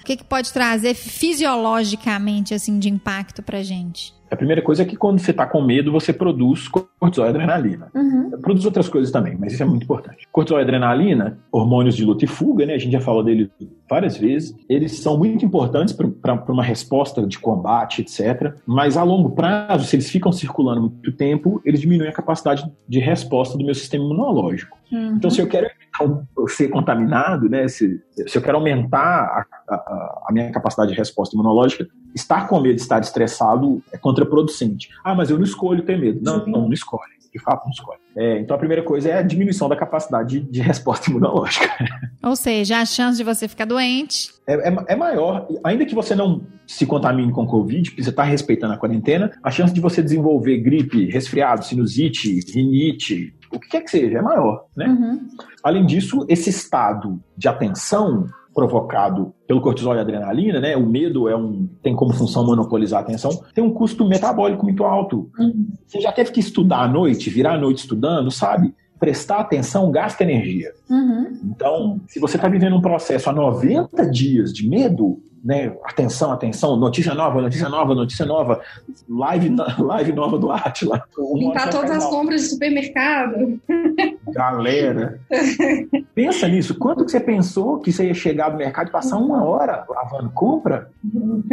[0.00, 4.14] O que, que pode trazer fisiologicamente assim de impacto pra gente?
[4.30, 7.88] A primeira coisa é que quando você está com medo, você produz cortisol e adrenalina.
[7.94, 8.30] Uhum.
[8.42, 10.26] Produz outras coisas também, mas isso é muito importante.
[10.32, 12.74] Cortisol e adrenalina, hormônios de luta e fuga, né?
[12.74, 13.48] A gente já falou dele
[13.88, 14.52] várias vezes.
[14.68, 18.54] Eles são muito importantes para uma resposta de combate, etc.
[18.66, 22.98] Mas a longo prazo, se eles ficam circulando muito tempo, eles diminuem a capacidade de
[22.98, 24.76] resposta do meu sistema imunológico.
[24.92, 25.14] Uhum.
[25.16, 27.66] Então, se eu quero evitar ser contaminado, né?
[27.68, 32.60] Se, se eu quero aumentar a, a, a minha capacidade de resposta imunológica, estar com
[32.60, 34.88] medo, estar estressado é contraproducente.
[35.02, 36.20] Ah, mas eu não escolho ter medo.
[36.22, 37.14] Não, não, não escolhe.
[37.32, 38.03] De fato, não escolhe.
[38.16, 41.68] É, então, a primeira coisa é a diminuição da capacidade de, de resposta imunológica.
[42.22, 45.46] Ou seja, a chance de você ficar doente é, é, é, maior.
[45.64, 49.50] Ainda que você não se contamine com Covid, porque você está respeitando a quarentena, a
[49.50, 54.66] chance de você desenvolver gripe, resfriado, sinusite, rinite, o que quer que seja, é maior.
[54.76, 54.86] Né?
[54.86, 55.28] Uhum.
[55.62, 60.76] Além disso, esse estado de atenção provocado pelo cortisol e adrenalina, né?
[60.76, 64.84] O medo é um tem como função monopolizar a atenção, tem um custo metabólico muito
[64.84, 65.28] alto.
[65.38, 65.68] Uhum.
[65.86, 68.72] Você já teve que estudar à noite, virar a noite estudando, sabe?
[68.98, 70.72] Prestar atenção gasta energia.
[70.88, 71.40] Uhum.
[71.44, 75.76] Então, se você está vivendo um processo há 90 dias de medo, né?
[75.84, 78.62] Atenção, atenção, notícia nova, notícia nova, notícia nova,
[79.06, 81.04] live, live nova do Atila.
[81.34, 83.60] Limpar todas as compras de supermercado.
[84.28, 85.20] Galera,
[86.14, 86.74] pensa nisso.
[86.76, 90.30] Quanto que você pensou que você ia chegar no mercado e passar uma hora lavando
[90.30, 90.90] compra?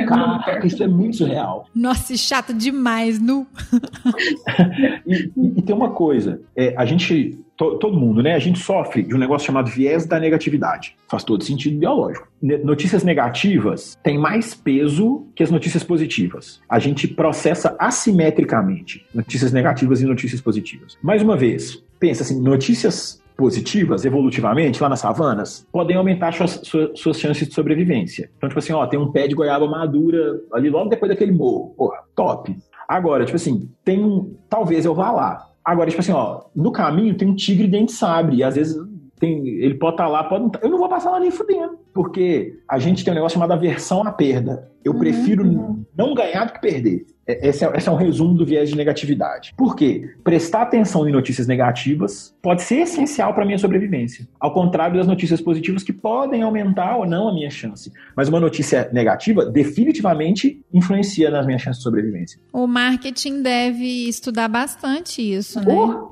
[0.07, 1.65] Caraca, isso é muito surreal.
[1.75, 3.45] Nossa, chato demais, nu.
[5.05, 8.33] e, e, e, tem uma coisa, é, a gente to, todo mundo, né?
[8.33, 10.95] A gente sofre de um negócio chamado viés da negatividade.
[11.07, 12.27] Faz todo sentido biológico.
[12.41, 16.59] Notícias negativas têm mais peso que as notícias positivas.
[16.67, 20.97] A gente processa assimetricamente notícias negativas e notícias positivas.
[21.03, 26.99] Mais uma vez, pensa assim, notícias positivas, evolutivamente, lá nas savanas, podem aumentar suas, suas,
[26.99, 28.29] suas, chances de sobrevivência.
[28.37, 31.73] Então, tipo assim, ó, tem um pé de goiaba madura ali logo depois daquele morro.
[31.75, 32.55] Porra, top.
[32.87, 34.35] Agora, tipo assim, tem um.
[34.49, 35.50] Talvez eu vá lá.
[35.63, 38.75] Agora, tipo assim, ó, no caminho tem um tigre dente sabre, e às vezes
[39.19, 41.29] tem, ele pode estar tá lá, pode não tá, Eu não vou passar lá nem
[41.29, 41.77] fudendo.
[41.93, 44.67] Porque a gente tem um negócio chamado aversão à perda.
[44.83, 45.85] Eu uhum, prefiro uhum.
[45.95, 47.05] não ganhar do que perder.
[47.31, 49.53] É, esse é, esse é um resumo do viés de negatividade.
[49.55, 50.09] Por quê?
[50.23, 54.27] Prestar atenção em notícias negativas pode ser essencial para a minha sobrevivência.
[54.39, 57.91] Ao contrário das notícias positivas que podem aumentar ou não a minha chance.
[58.15, 62.39] Mas uma notícia negativa definitivamente influencia nas minhas chances de sobrevivência.
[62.51, 65.73] O marketing deve estudar bastante isso, né?
[65.73, 66.11] Oh,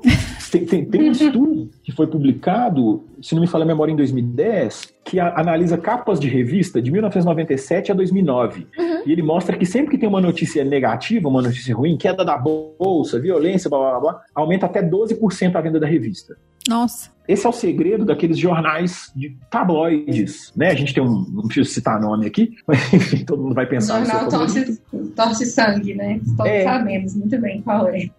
[0.50, 3.96] tem, tem, tem um estudo que foi publicado, se não me falha a memória, em
[3.96, 8.66] 2010, que a, analisa capas de revista de 1997 a 2009.
[9.00, 9.08] Uhum.
[9.08, 12.36] E ele mostra que sempre que tem uma notícia negativa, uma notícia ruim, queda da
[12.36, 16.36] bolsa, violência, blá blá blá, aumenta até 12% a venda da revista.
[16.68, 17.10] Nossa.
[17.26, 20.70] Esse é o segredo daqueles jornais de tabloides, né?
[20.70, 24.02] A gente tem um, não preciso citar nome aqui, mas enfim, todo mundo vai pensar.
[24.02, 24.82] O jornal torce,
[25.14, 26.20] torce sangue, né?
[26.36, 26.64] Todos é.
[26.64, 28.10] sabemos muito bem qual é.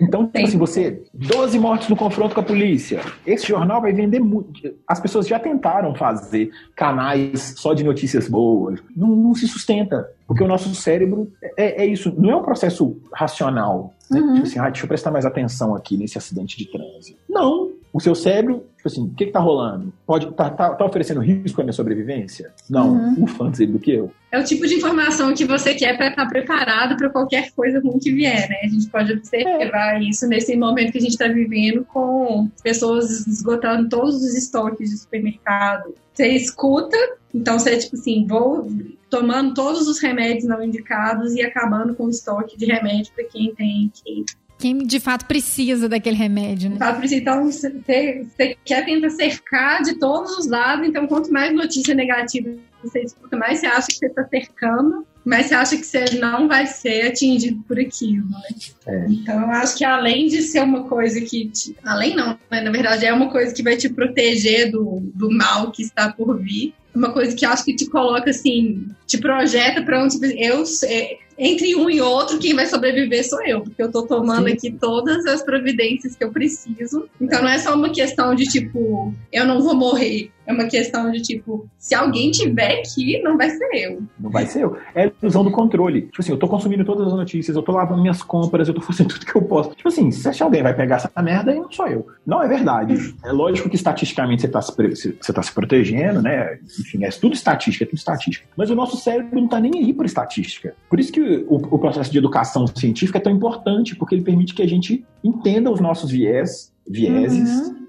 [0.00, 3.00] Então, tipo assim, você, 12 mortes no confronto com a polícia.
[3.26, 4.72] Esse jornal vai vender muito.
[4.86, 8.80] As pessoas já tentaram fazer canais só de notícias boas.
[8.96, 10.08] Não, não se sustenta.
[10.26, 13.92] Porque o nosso cérebro é, é, isso, não é um processo racional.
[14.10, 14.20] Né?
[14.20, 14.34] Uhum.
[14.34, 17.18] Tipo assim, ah, deixa eu prestar mais atenção aqui nesse acidente de trânsito.
[17.28, 17.72] Não.
[17.92, 19.92] O seu cérebro, tipo assim, o que, que tá rolando?
[20.04, 22.52] Pode tá, tá, tá oferecendo risco à minha sobrevivência?
[22.68, 22.92] Não.
[22.92, 23.22] Uhum.
[23.22, 24.10] Ufa, antes do que eu.
[24.32, 28.00] É o tipo de informação que você quer para estar preparado para qualquer coisa ruim
[28.00, 28.56] que vier, né?
[28.64, 30.02] A gente pode observar é.
[30.02, 34.96] isso nesse momento que a gente está vivendo com pessoas esgotando todos os estoques de
[34.96, 35.94] supermercado.
[36.12, 36.96] Você escuta,
[37.34, 38.68] então você, tipo assim, vou
[39.10, 43.54] tomando todos os remédios não indicados e acabando com o estoque de remédio para quem
[43.54, 44.24] tem que
[44.56, 46.76] quem de fato precisa daquele remédio, né?
[46.76, 47.20] De fato precisa.
[47.20, 52.50] Então, você, você quer tentar cercar de todos os lados, então quanto mais notícia negativa
[52.82, 56.46] você escuta, mais você acha que você está cercando, mais você acha que você não
[56.46, 58.42] vai ser atingido por aquilo, né?
[58.86, 59.06] É.
[59.08, 61.48] Então, eu acho que além de ser uma coisa que...
[61.48, 62.60] Te, além não, né?
[62.60, 66.38] na verdade é uma coisa que vai te proteger do, do mal que está por
[66.38, 71.18] vir, uma coisa que acho que te coloca assim, te projeta para onde eu é,
[71.36, 74.54] entre um e outro, quem vai sobreviver sou eu, porque eu tô tomando Sim.
[74.54, 77.08] aqui todas as providências que eu preciso.
[77.20, 80.30] Então não é só uma questão de tipo, eu não vou morrer.
[80.46, 84.02] É uma questão de tipo, se alguém tiver aqui, não vai ser eu.
[84.18, 84.76] Não vai ser eu.
[84.94, 86.02] É a ilusão do controle.
[86.02, 88.80] Tipo assim, eu tô consumindo todas as notícias, eu tô lavando minhas compras, eu tô
[88.80, 89.70] fazendo tudo que eu posso.
[89.70, 92.06] Tipo assim, se alguém vai pegar essa merda, aí não sou eu.
[92.26, 93.14] Não é verdade.
[93.24, 94.72] É lógico que estatisticamente você tá se,
[95.20, 96.58] você tá se protegendo, né?
[96.78, 98.46] Enfim, é tudo estatística, é tudo estatística.
[98.56, 100.74] Mas o nosso cérebro não tá nem aí por estatística.
[100.88, 104.54] Por isso que o, o processo de educação científica é tão importante, porque ele permite
[104.54, 107.83] que a gente entenda os nossos viés, vieses, uhum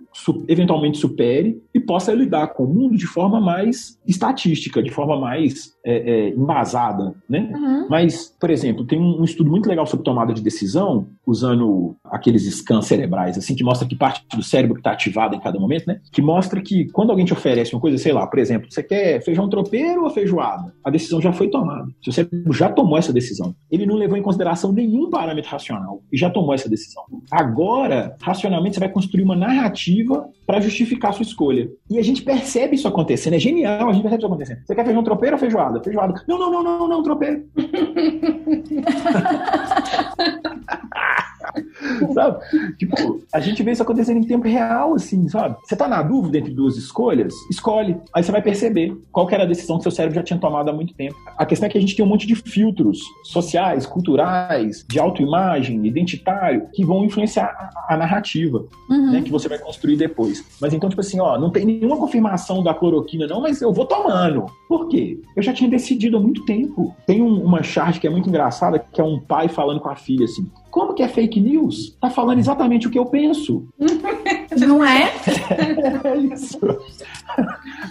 [0.48, 5.74] eventualmente supere e possa lidar com o mundo de forma mais estatística, de forma mais
[5.84, 7.52] é, é, embasada, né?
[7.54, 7.88] Uhum.
[7.90, 12.86] Mas, por exemplo, tem um, estudo muito legal sobre tomada de decisão, usando aqueles scans
[12.86, 16.00] cerebrais, assim, que mostra que parte do cérebro está ativada em cada momento, né?
[16.12, 19.24] Que mostra que quando alguém te oferece uma coisa, sei lá, por exemplo, você quer
[19.24, 20.74] feijão tropeiro ou feijoada?
[20.84, 21.88] A decisão já foi tomada.
[22.04, 23.56] Seu cérebro já tomou essa decisão.
[23.72, 27.04] Ele não levou em consideração nenhum parâmetro racional e já tomou essa decisão.
[27.32, 31.70] Agora, racionalmente, você vai construir uma narrativa para justificar a sua escolha.
[31.90, 34.60] E a gente percebe isso acontecendo, é genial, a gente percebe isso acontecendo.
[34.66, 35.84] Você quer feijão tropeiro ou feijoada?
[35.84, 36.24] Feijoada.
[36.28, 37.46] Não, não, não, não, não, tropeiro.
[42.14, 42.40] sabe?
[42.78, 45.56] Tipo, a gente vê isso acontecendo em tempo real, assim, sabe?
[45.64, 47.34] Você tá na dúvida entre duas escolhas?
[47.50, 47.98] Escolhe.
[48.14, 50.74] Aí você vai perceber qual era a decisão que seu cérebro já tinha tomado há
[50.74, 51.16] muito tempo.
[51.38, 55.86] A questão é que a gente tem um monte de filtros sociais, culturais, de autoimagem,
[55.86, 59.12] identitário, que vão influenciar a, a narrativa, uhum.
[59.12, 59.22] né?
[59.22, 60.44] Que você vai construir depois.
[60.62, 63.86] Mas então, tipo assim, ó, não tem nenhuma confirmação da cloroquina, não, mas eu vou
[63.86, 64.46] tomando.
[64.68, 65.20] Por quê?
[65.36, 66.96] Eu já tinha decidido há muito tempo.
[67.06, 69.96] Tem um, uma charge que é muito engraçada, que é um pai falando com a
[69.96, 71.96] filha, assim, como que é fake news?
[72.02, 73.66] Tá falando exatamente o que eu penso.
[74.60, 75.04] Não é?
[76.04, 76.60] é isso.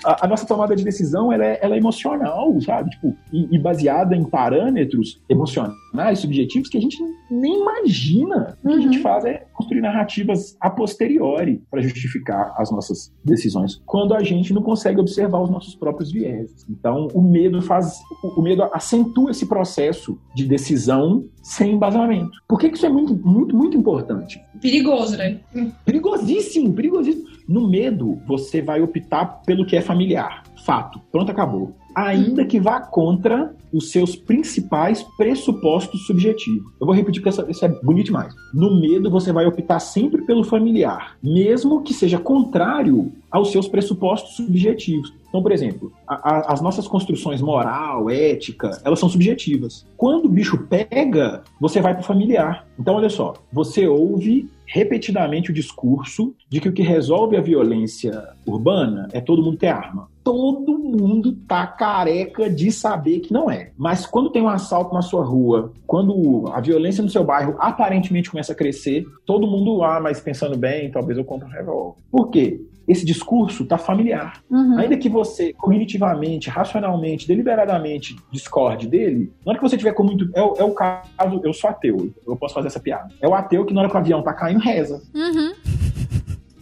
[0.04, 2.90] A, a, nossa tomada de decisão ela é, ela é emocional, sabe?
[2.90, 6.98] Tipo, e, e, baseada em parâmetros emocionais, subjetivos, que a gente
[7.30, 8.58] nem imagina.
[8.62, 9.02] O que a gente uhum.
[9.02, 14.62] faz é construir narrativas a posteriori para justificar as nossas decisões, quando a gente não
[14.62, 16.66] consegue observar os nossos próprios vieses.
[16.68, 22.32] Então, o medo faz, o medo acentua esse processo de decisão sem embasamento.
[22.46, 24.40] Por que, que isso é muito, muito, muito importante?
[24.60, 25.40] Perigoso, né?
[25.84, 27.28] Perigosíssimo, perigosíssimo.
[27.48, 30.42] No medo, você vai optar pelo que é familiar.
[30.64, 31.00] Fato.
[31.12, 31.76] Pronto, acabou.
[31.94, 36.72] Ainda que vá contra os seus principais pressupostos subjetivos.
[36.80, 38.32] Eu vou repetir porque isso é bonito demais.
[38.52, 44.36] No medo, você vai optar sempre pelo familiar, mesmo que seja contrário aos seus pressupostos
[44.36, 45.12] subjetivos.
[45.28, 49.84] Então, por exemplo, a, a, as nossas construções moral, ética, elas são subjetivas.
[49.96, 52.64] Quando o bicho pega, você vai para o familiar.
[52.78, 58.28] Então, olha só, você ouve repetidamente o discurso de que o que resolve a violência
[58.46, 60.08] urbana é todo mundo ter arma.
[60.22, 63.72] Todo mundo tá careca de saber que não é.
[63.76, 68.30] Mas quando tem um assalto na sua rua, quando a violência no seu bairro aparentemente
[68.30, 71.98] começa a crescer, todo mundo, ah, mas pensando bem, talvez eu compre um revólver.
[72.10, 72.60] Por quê?
[72.86, 74.42] Esse discurso está familiar.
[74.50, 74.78] Uhum.
[74.78, 80.30] Ainda que você, cognitivamente, racionalmente, deliberadamente discorde dele, na hora que você tiver com muito.
[80.34, 83.08] É, é, o caso, eu sou ateu, eu posso fazer essa piada.
[83.20, 85.02] É o ateu que na hora que o avião tá caindo, reza.
[85.14, 85.52] Uhum.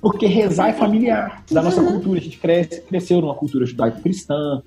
[0.01, 1.93] Porque rezar é familiar da nossa uhum.
[1.93, 2.19] cultura.
[2.19, 4.63] A gente cresce, cresceu numa cultura judaico-cristã,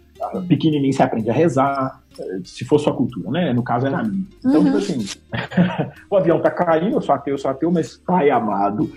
[0.48, 2.02] pequenininho você aprende a rezar,
[2.44, 3.54] se for sua cultura, né?
[3.54, 4.26] No caso era a minha.
[4.40, 4.80] Então, tipo uhum.
[4.80, 5.20] tipo assim,
[6.10, 8.92] o avião tá caindo, eu sou ateu, eu sou ateu, mas pai amado.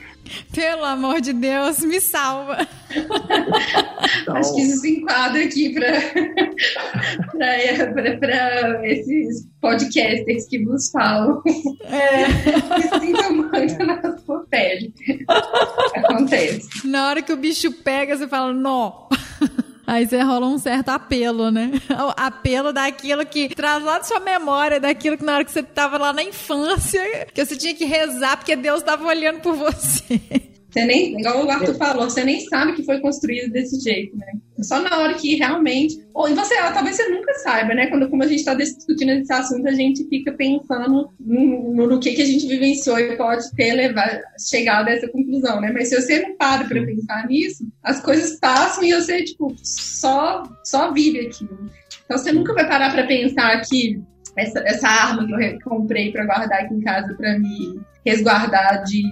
[0.53, 2.67] Pelo amor de Deus, me salva.
[4.23, 4.37] Então...
[4.37, 5.89] Acho que isso se enquadra aqui para
[8.87, 11.43] esses podcasters que vos falam.
[11.85, 12.25] É.
[12.75, 14.93] que sintam muito na sua pele.
[15.95, 16.87] Acontece.
[16.87, 19.09] Na hora que o bicho pega, você fala, não.
[19.89, 21.71] Aí você rola um certo apelo, né?
[21.89, 25.63] O apelo daquilo que traz lá da sua memória, daquilo que na hora que você
[25.63, 27.01] tava lá na infância,
[27.33, 30.21] que você tinha que rezar porque Deus tava olhando por você.
[30.71, 34.33] Você nem, igual o Arthur falou, você nem sabe que foi construído desse jeito, né?
[34.61, 35.99] Só na hora que realmente.
[36.13, 37.87] Ou você, talvez você nunca saiba, né?
[37.87, 42.13] Quando como a gente está discutindo esse assunto, a gente fica pensando no, no, que,
[42.13, 45.71] que a gente vivenciou e pode ter levado, chegado a essa conclusão, né?
[45.73, 50.43] Mas se você não para para pensar nisso, as coisas passam e você, tipo, só,
[50.65, 51.71] só vive aquilo.
[52.05, 54.01] Então você nunca vai parar para pensar que
[54.37, 59.03] essa, essa arma que eu comprei para guardar aqui em casa para me resguardar de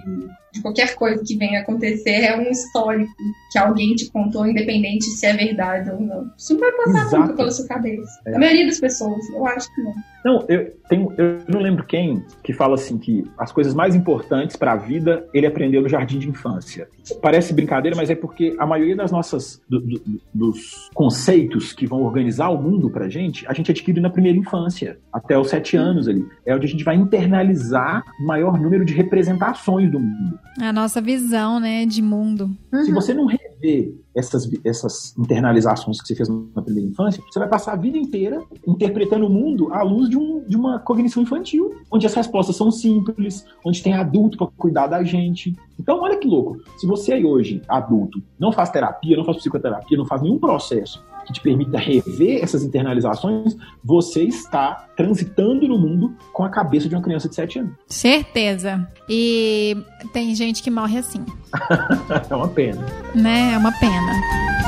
[0.57, 3.13] de qualquer coisa que venha acontecer é um histórico
[3.51, 6.29] que alguém te contou, independente se é verdade ou não.
[6.37, 7.19] Isso não vai passar Exato.
[7.19, 8.19] nunca pela sua cabeça.
[8.25, 8.35] É.
[8.35, 9.93] A maioria das pessoas, eu acho que não.
[10.27, 14.57] Não, eu, tenho, eu não lembro quem que fala assim que as coisas mais importantes
[14.57, 16.89] para a vida ele aprendeu no jardim de infância.
[17.21, 20.01] Parece brincadeira, mas é porque a maioria das nossas do, do,
[20.33, 24.99] dos conceitos que vão organizar o mundo para gente, a gente adquire na primeira infância,
[25.13, 26.25] até os sete anos ali.
[26.45, 30.37] É onde a gente vai internalizar o maior número de representações do mundo.
[30.59, 32.51] A nossa visão, né, de mundo.
[32.73, 32.83] Uhum.
[32.83, 37.47] Se você não rever essas, essas internalizações que você fez na primeira infância, você vai
[37.47, 41.75] passar a vida inteira interpretando o mundo à luz de, um, de uma cognição infantil,
[41.91, 45.55] onde as respostas são simples, onde tem adulto para cuidar da gente.
[45.79, 46.57] Então, olha que louco.
[46.77, 51.03] Se você aí hoje, adulto, não faz terapia, não faz psicoterapia, não faz nenhum processo
[51.27, 56.95] que te permita rever essas internalizações, você está transitando no mundo com a cabeça de
[56.95, 57.73] uma criança de 7 anos.
[57.87, 58.87] Certeza.
[59.09, 59.75] E
[60.13, 61.23] tem gente que morre assim.
[62.29, 62.85] é uma pena.
[63.13, 63.53] Né?
[63.53, 64.66] É uma pena.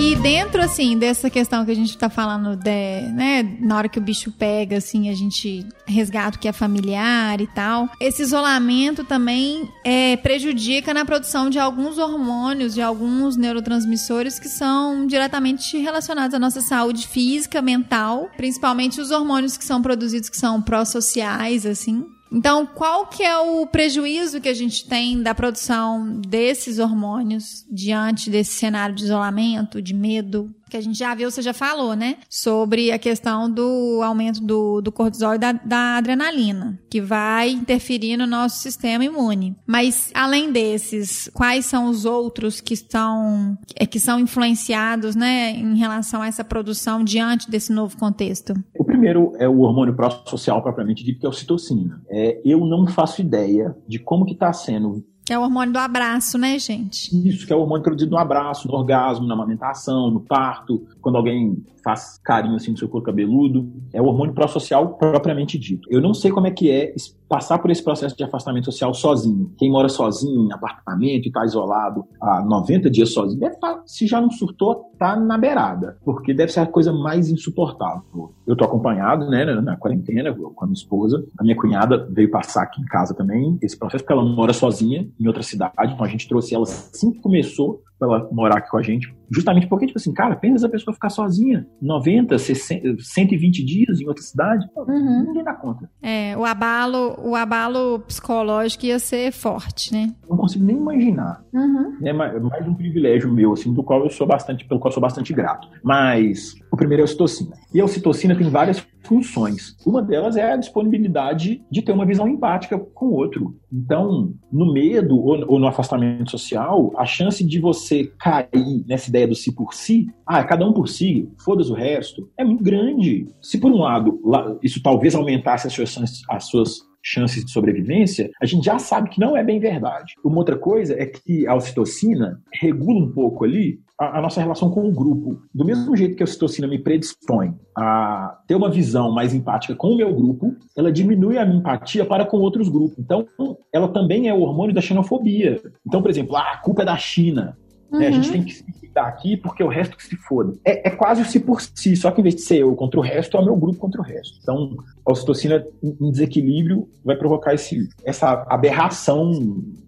[0.00, 3.98] E dentro, assim, dessa questão que a gente tá falando, de, né, na hora que
[3.98, 9.02] o bicho pega, assim, a gente resgata o que é familiar e tal, esse isolamento
[9.02, 16.32] também é, prejudica na produção de alguns hormônios, de alguns neurotransmissores que são diretamente relacionados
[16.32, 22.06] à nossa saúde física, mental, principalmente os hormônios que são produzidos que são pró-sociais, assim,
[22.30, 28.28] então, qual que é o prejuízo que a gente tem da produção desses hormônios diante
[28.28, 30.54] desse cenário de isolamento, de medo?
[30.68, 32.16] Que a gente já viu, você já falou, né?
[32.28, 38.16] Sobre a questão do aumento do, do cortisol e da, da adrenalina, que vai interferir
[38.16, 39.56] no nosso sistema imune.
[39.66, 45.76] Mas, além desses, quais são os outros que estão, é, que são influenciados, né, em
[45.76, 48.54] relação a essa produção diante desse novo contexto?
[48.98, 52.02] primeiro é o hormônio pró-social propriamente dito, que é o citocina.
[52.08, 56.38] É, eu não faço ideia de como que está sendo é o hormônio do abraço,
[56.38, 57.10] né, gente?
[57.28, 61.16] Isso, que é o hormônio produzido no abraço, no orgasmo, na amamentação, no parto, quando
[61.16, 61.56] alguém
[61.88, 63.72] faz carinho assim no seu corpo cabeludo.
[63.94, 65.88] É o hormônio pró-social propriamente dito.
[65.90, 66.92] Eu não sei como é que é
[67.26, 69.50] passar por esse processo de afastamento social sozinho.
[69.56, 74.06] Quem mora sozinho em apartamento e está isolado há 90 dias sozinho, deve tá, se
[74.06, 78.34] já não surtou, tá na beirada, porque deve ser a coisa mais insuportável.
[78.46, 81.24] Eu tô acompanhado, né, na quarentena com a minha esposa.
[81.38, 85.08] A minha cunhada veio passar aqui em casa também esse processo, porque ela mora sozinha
[85.18, 88.70] em outra cidade, então a gente trouxe ela assim que começou pra ela morar aqui
[88.70, 89.12] com a gente.
[89.30, 94.06] Justamente porque, tipo assim, cara, pensa essa pessoa ficar sozinha 90, 60, 120 dias em
[94.06, 94.66] outra cidade.
[94.76, 95.24] Uhum.
[95.26, 95.90] Ninguém dá conta.
[96.02, 100.14] É, o abalo, o abalo psicológico ia ser forte, né?
[100.28, 101.42] Não consigo nem imaginar.
[101.52, 101.98] Uhum.
[102.02, 104.94] É mais, mais, um privilégio meu, assim, do qual eu sou bastante, pelo qual eu
[104.94, 105.68] sou bastante grato.
[105.82, 107.56] Mas o primeiro é a ocitocina.
[107.74, 109.76] E a ocitocina tem várias funções.
[109.86, 113.56] Uma delas é a disponibilidade de ter uma visão empática com o outro.
[113.72, 119.34] Então, no medo ou, no afastamento social, a chance de você cair nessa ideia do
[119.34, 123.26] si por si, ah, cada um por si, foda-se o resto, é muito grande.
[123.40, 124.20] Se por um lado
[124.62, 125.96] isso talvez aumentasse as suas,
[126.28, 130.14] as suas chances de sobrevivência, a gente já sabe que não é bem verdade.
[130.24, 134.88] Uma outra coisa é que a ocitocina regula um pouco ali a, nossa relação com
[134.88, 135.42] o grupo.
[135.52, 139.88] Do mesmo jeito que a ocitocina me predispõe a ter uma visão mais empática com
[139.88, 142.98] o meu grupo, ela diminui a minha empatia para com outros grupos.
[142.98, 143.26] Então,
[143.72, 145.60] ela também é o hormônio da xenofobia.
[145.84, 147.56] Então, por exemplo, ah, a culpa é da China.
[147.90, 147.98] Uhum.
[147.98, 148.08] Né?
[148.08, 148.32] A gente uhum.
[148.32, 150.54] tem que se cuidar aqui porque o resto que se foda.
[150.64, 152.98] É, é, quase o si por si, só que em vez de ser eu contra
[152.98, 154.38] o resto, é o meu grupo contra o resto.
[154.42, 159.32] Então, a ocitocina em desequilíbrio vai provocar esse, essa aberração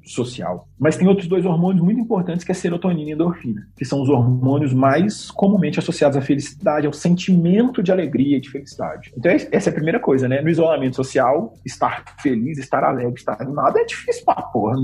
[0.04, 0.66] social.
[0.78, 3.84] Mas tem outros dois hormônios muito importantes que é a serotonina e a endorfina, que
[3.84, 9.12] são os hormônios mais comumente associados à felicidade, ao sentimento de alegria e de felicidade.
[9.16, 10.40] Então essa é a primeira coisa, né?
[10.40, 14.76] No isolamento social, estar feliz, estar alegre, estar animado é difícil pra porra.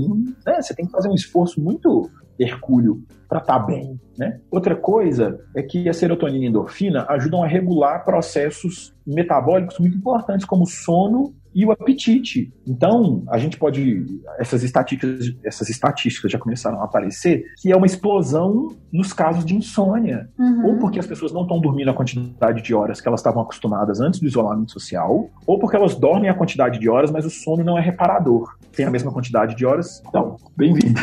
[0.45, 0.61] Né?
[0.61, 2.09] Você tem que fazer um esforço muito
[2.39, 3.99] hercúleo para estar tá bem.
[4.17, 4.39] Né?
[4.49, 9.97] Outra coisa é que a serotonina e a endorfina ajudam a regular processos metabólicos muito
[9.97, 12.51] importantes, como o sono e o apetite.
[12.65, 14.05] Então, a gente pode.
[14.37, 19.55] Essas estatísticas, essas estatísticas já começaram a aparecer, que é uma explosão nos casos de
[19.55, 20.29] insônia.
[20.37, 20.67] Uhum.
[20.67, 23.99] Ou porque as pessoas não estão dormindo a quantidade de horas que elas estavam acostumadas
[23.99, 27.63] antes do isolamento social, ou porque elas dormem a quantidade de horas, mas o sono
[27.63, 28.55] não é reparador.
[28.75, 30.01] Tem a mesma quantidade de horas.
[30.07, 30.99] Então, bem-vindo.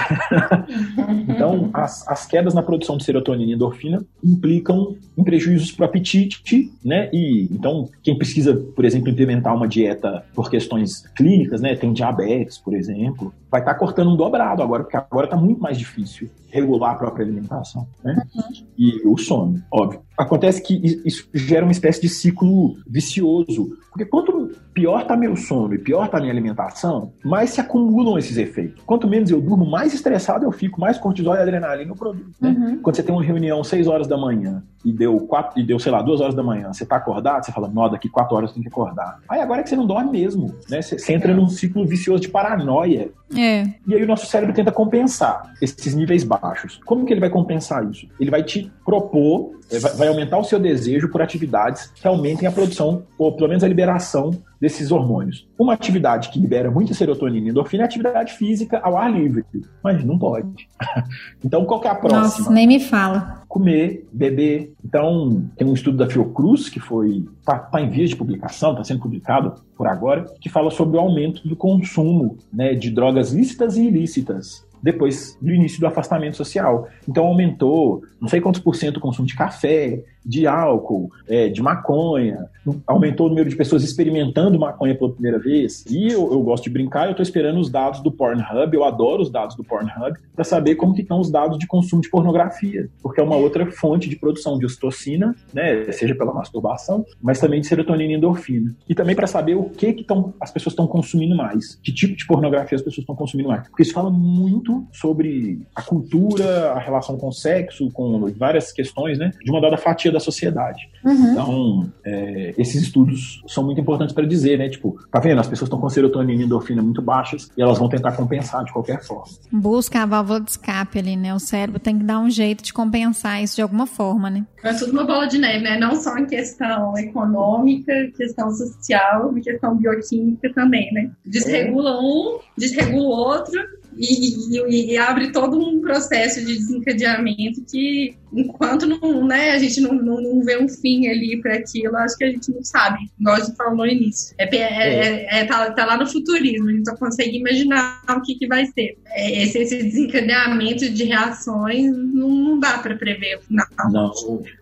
[1.29, 5.89] então, as, as quedas na produção de serotonina e endorfina implicam em prejuízos para o
[5.89, 7.11] apetite, né?
[7.13, 11.75] E então, quem precisa, por exemplo, implementar uma dieta por questões clínicas, né?
[11.75, 15.61] Tem diabetes, por exemplo, vai estar tá cortando um dobrado agora, porque agora está muito
[15.61, 18.17] mais difícil regular a própria alimentação, né?
[18.35, 18.67] Uhum.
[18.77, 20.01] E o sono, óbvio.
[20.17, 25.75] Acontece que isso gera uma espécie de ciclo vicioso, porque quanto pior está meu sono
[25.75, 28.81] e pior está minha alimentação, mais se acumulam esses efeitos.
[28.85, 32.31] Quanto menos eu durmo, mais estressado eu fico, mais cortisol e adrenalina eu produzo.
[32.41, 32.51] Né?
[32.51, 32.79] Uhum.
[32.79, 35.91] Quando você tem uma reunião 6 horas da manhã e deu quatro, e deu, sei
[35.91, 38.55] lá, 2 horas da manhã, você está acordado, você fala, nó, daqui 4 horas eu
[38.55, 39.19] tenho que acordar.
[39.29, 40.81] Aí agora é que você não dorme mesmo, né?
[40.81, 43.11] Você, você entra num ciclo vicioso de paranoia.
[43.37, 43.44] É.
[43.87, 46.81] E aí o nosso cérebro tenta compensar esses níveis baixos.
[46.85, 48.07] Como que ele vai compensar isso?
[48.19, 52.53] Ele vai te propor, é, vai aumentar o seu desejo por atividades que aumentem a
[52.53, 54.31] produção, ou pelo menos a liberação
[54.65, 55.47] desses hormônios.
[55.59, 59.45] Uma atividade que libera muita serotonina e endorfina é atividade física ao ar livre.
[59.83, 60.67] Mas não pode.
[61.45, 62.23] então, qual que é a próxima?
[62.23, 63.43] Nossa, nem me fala.
[63.47, 64.73] Comer, beber.
[64.83, 68.83] Então, tem um estudo da Fiocruz, que foi está tá em vias de publicação, está
[68.85, 73.77] sendo publicado por agora, que fala sobre o aumento do consumo né, de drogas lícitas
[73.77, 76.89] e ilícitas depois do início do afastamento social.
[77.07, 81.63] Então aumentou não sei quantos por cento o consumo de café, de álcool, é, de
[81.63, 82.49] maconha,
[82.87, 85.85] aumentou o número de pessoas experimentando maconha pela primeira vez.
[85.89, 89.23] E eu, eu gosto de brincar, eu estou esperando os dados do Pornhub, eu adoro
[89.23, 92.89] os dados do Pornhub, para saber como que estão os dados de consumo de pornografia,
[93.03, 97.61] porque é uma outra fonte de produção de ocitocina, né, seja pela masturbação, mas também
[97.61, 98.75] de serotonina e endorfina.
[98.89, 102.17] E também para saber o que, que tão, as pessoas estão consumindo mais, que tipo
[102.17, 103.69] de pornografia as pessoas estão consumindo mais.
[103.69, 109.19] Porque isso fala muito sobre a cultura, a relação com o sexo, com várias questões,
[109.19, 110.89] né, de uma dada fatia da sociedade.
[111.05, 111.33] Uhum.
[111.33, 114.69] Então, é, esses estudos são muito importantes para dizer, né?
[114.69, 115.41] Tipo, tá vendo?
[115.41, 118.73] As pessoas estão com serotonina e endorfina muito baixas e elas vão tentar compensar de
[118.73, 119.25] qualquer forma.
[119.53, 121.35] Busca a válvula de escape ali, né?
[121.35, 124.47] O cérebro tem que dar um jeito de compensar isso de alguma forma, né?
[124.63, 125.79] É tudo uma bola de neve, né?
[125.79, 131.11] Não só em questão econômica, questão social, em questão bioquímica também, né?
[131.25, 133.61] Desregula um, desregula o outro
[133.97, 139.81] e, e, e, abre todo um processo de desencadeamento que, enquanto não, né, a gente
[139.81, 142.99] não, não, não vê um fim ali para aquilo, acho que a gente não sabe,
[143.19, 144.35] igual a gente falou no início.
[144.39, 148.21] É, é, é, é tá, tá, lá no futurismo, a gente só consegue imaginar o
[148.23, 148.99] que, que vai ser.
[149.07, 153.67] É, esse, esse desencadeamento de reações não, não dá para prever o final.
[153.91, 154.13] Não.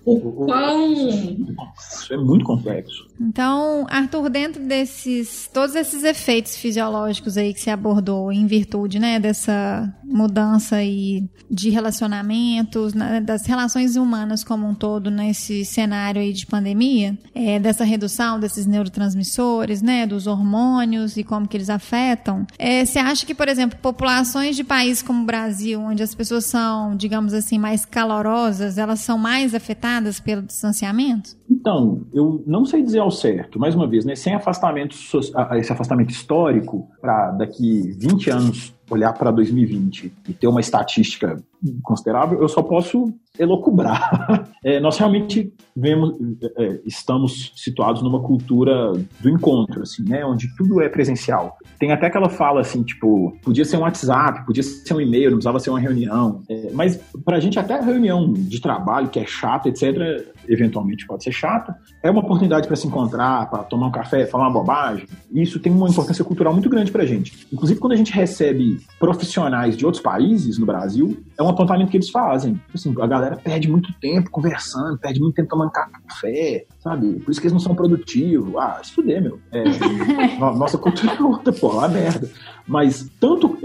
[0.05, 0.95] O, o quão.
[0.95, 3.09] Isso é muito complexo.
[3.21, 9.19] Então, Arthur, dentro desses todos esses efeitos fisiológicos aí que se abordou em virtude, né,
[9.19, 13.62] dessa mudança aí de relacionamentos, né, das relações
[13.97, 20.07] humanas como um todo nesse cenário aí de pandemia, é, dessa redução desses neurotransmissores, né,
[20.07, 22.47] dos hormônios e como que eles afetam.
[22.59, 26.45] É, você acha que, por exemplo, populações de países como o Brasil, onde as pessoas
[26.45, 31.37] são, digamos assim, mais calorosas, elas são mais afetadas pelo distanciamento?
[31.51, 36.11] Então, eu não sei dizer ao certo, mais uma vez, né, sem afastamento, esse afastamento
[36.11, 41.43] histórico, para daqui 20 anos olhar para 2020 e ter uma estatística
[41.83, 44.51] considerável, eu só posso elocubrar.
[44.65, 46.17] É, nós realmente vemos,
[46.57, 51.57] é, estamos situados numa cultura do encontro, assim, né, onde tudo é presencial.
[51.81, 55.39] Tem até aquela fala assim, tipo, podia ser um WhatsApp, podia ser um e-mail, não
[55.39, 56.43] precisava ser uma reunião.
[56.49, 61.25] É, mas para a gente até reunião de trabalho, que é chata, etc., eventualmente pode
[61.25, 65.07] ser chata, é uma oportunidade para se encontrar, para tomar um café, falar uma bobagem.
[65.33, 67.47] Isso tem uma importância cultural muito grande para a gente.
[67.53, 71.97] Inclusive, quando a gente recebe profissionais de outros países no Brasil, é um apontamento que
[71.97, 72.61] eles fazem.
[72.75, 77.21] Assim, a galera perde muito tempo conversando, perde muito tempo tomando café, sabe?
[77.21, 78.55] Por isso que eles não são produtivos.
[78.57, 79.39] Ah, estudei, meu.
[79.51, 79.65] É,
[80.39, 82.31] nossa cultura é outra, pô, é uma merda.
[82.67, 83.59] Mas tanto.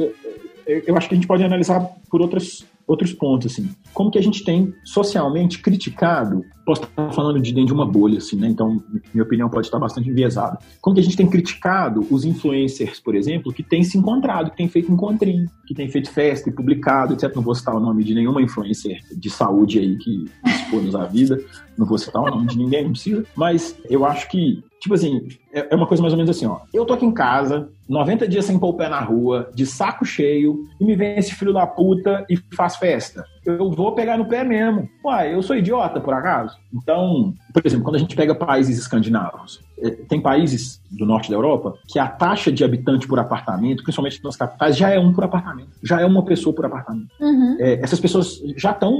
[0.65, 1.79] Eu acho que a gente pode analisar
[2.09, 3.69] por outras outros pontos, assim.
[3.93, 8.19] Como que a gente tem socialmente criticado, posso estar falando de dentro de uma bolha,
[8.19, 8.47] assim, né?
[8.47, 8.81] Então,
[9.13, 10.57] minha opinião pode estar bastante enviesada.
[10.81, 14.57] Como que a gente tem criticado os influencers, por exemplo, que têm se encontrado, que
[14.57, 17.35] têm feito encontrinho, que têm feito festa e publicado, etc.
[17.35, 21.41] Não vou citar o nome de nenhuma influencer de saúde aí que expôs a vida,
[21.77, 25.27] não vou citar o nome de ninguém, não precisa, mas eu acho que Tipo assim,
[25.51, 26.59] é, é uma coisa mais ou menos assim, ó.
[26.73, 30.05] Eu tô aqui em casa, 90 dias sem pôr o pé na rua, de saco
[30.05, 33.25] cheio, e me vem esse filho da puta e faz festa.
[33.45, 34.87] Eu vou pegar no pé mesmo.
[35.03, 36.57] Uai, eu sou idiota, por acaso?
[36.73, 41.35] Então, por exemplo, quando a gente pega países escandinavos, é, tem países do norte da
[41.35, 45.23] Europa que a taxa de habitante por apartamento, principalmente nas capitais, já é um por
[45.23, 45.69] apartamento.
[45.81, 47.09] Já é uma pessoa por apartamento.
[47.19, 47.57] Uhum.
[47.59, 48.95] É, essas pessoas já estão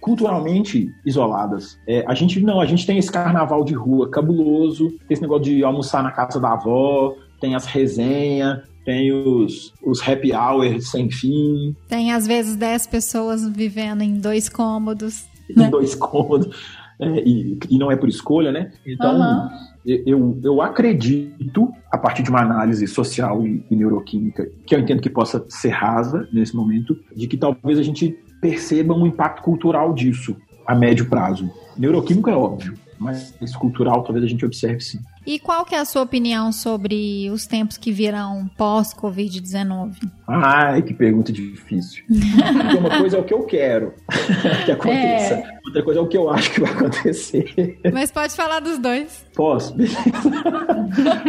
[0.00, 1.78] culturalmente isoladas.
[1.86, 5.44] É, a gente não, a gente tem esse carnaval de rua cabuloso, tem esse negócio
[5.44, 11.10] de almoçar na casa da avó, tem as resenhas, tem os, os happy hours sem
[11.10, 11.76] fim.
[11.88, 15.26] Tem às vezes 10 pessoas vivendo em dois cômodos.
[15.48, 15.68] Em né?
[15.68, 16.56] dois cômodos.
[16.98, 18.72] É, e, e não é por escolha, né?
[18.86, 19.48] Então, uhum.
[19.86, 25.00] eu, eu acredito, a partir de uma análise social e, e neuroquímica, que eu entendo
[25.00, 29.92] que possa ser rasa nesse momento, de que talvez a gente percebam o impacto cultural
[29.92, 30.36] disso
[30.66, 31.50] a médio prazo.
[31.76, 35.00] Neuroquímico é óbvio, mas esse cultural talvez a gente observe sim.
[35.26, 39.94] E qual que é a sua opinião sobre os tempos que virão pós-Covid-19?
[40.26, 42.04] Ai, que pergunta difícil.
[42.06, 43.94] Porque uma coisa é o que eu quero
[44.64, 45.34] que aconteça.
[45.34, 45.59] É.
[45.64, 47.78] Outra coisa é o que eu acho que vai acontecer.
[47.92, 49.26] Mas pode falar dos dois.
[49.34, 49.96] Posso, beleza.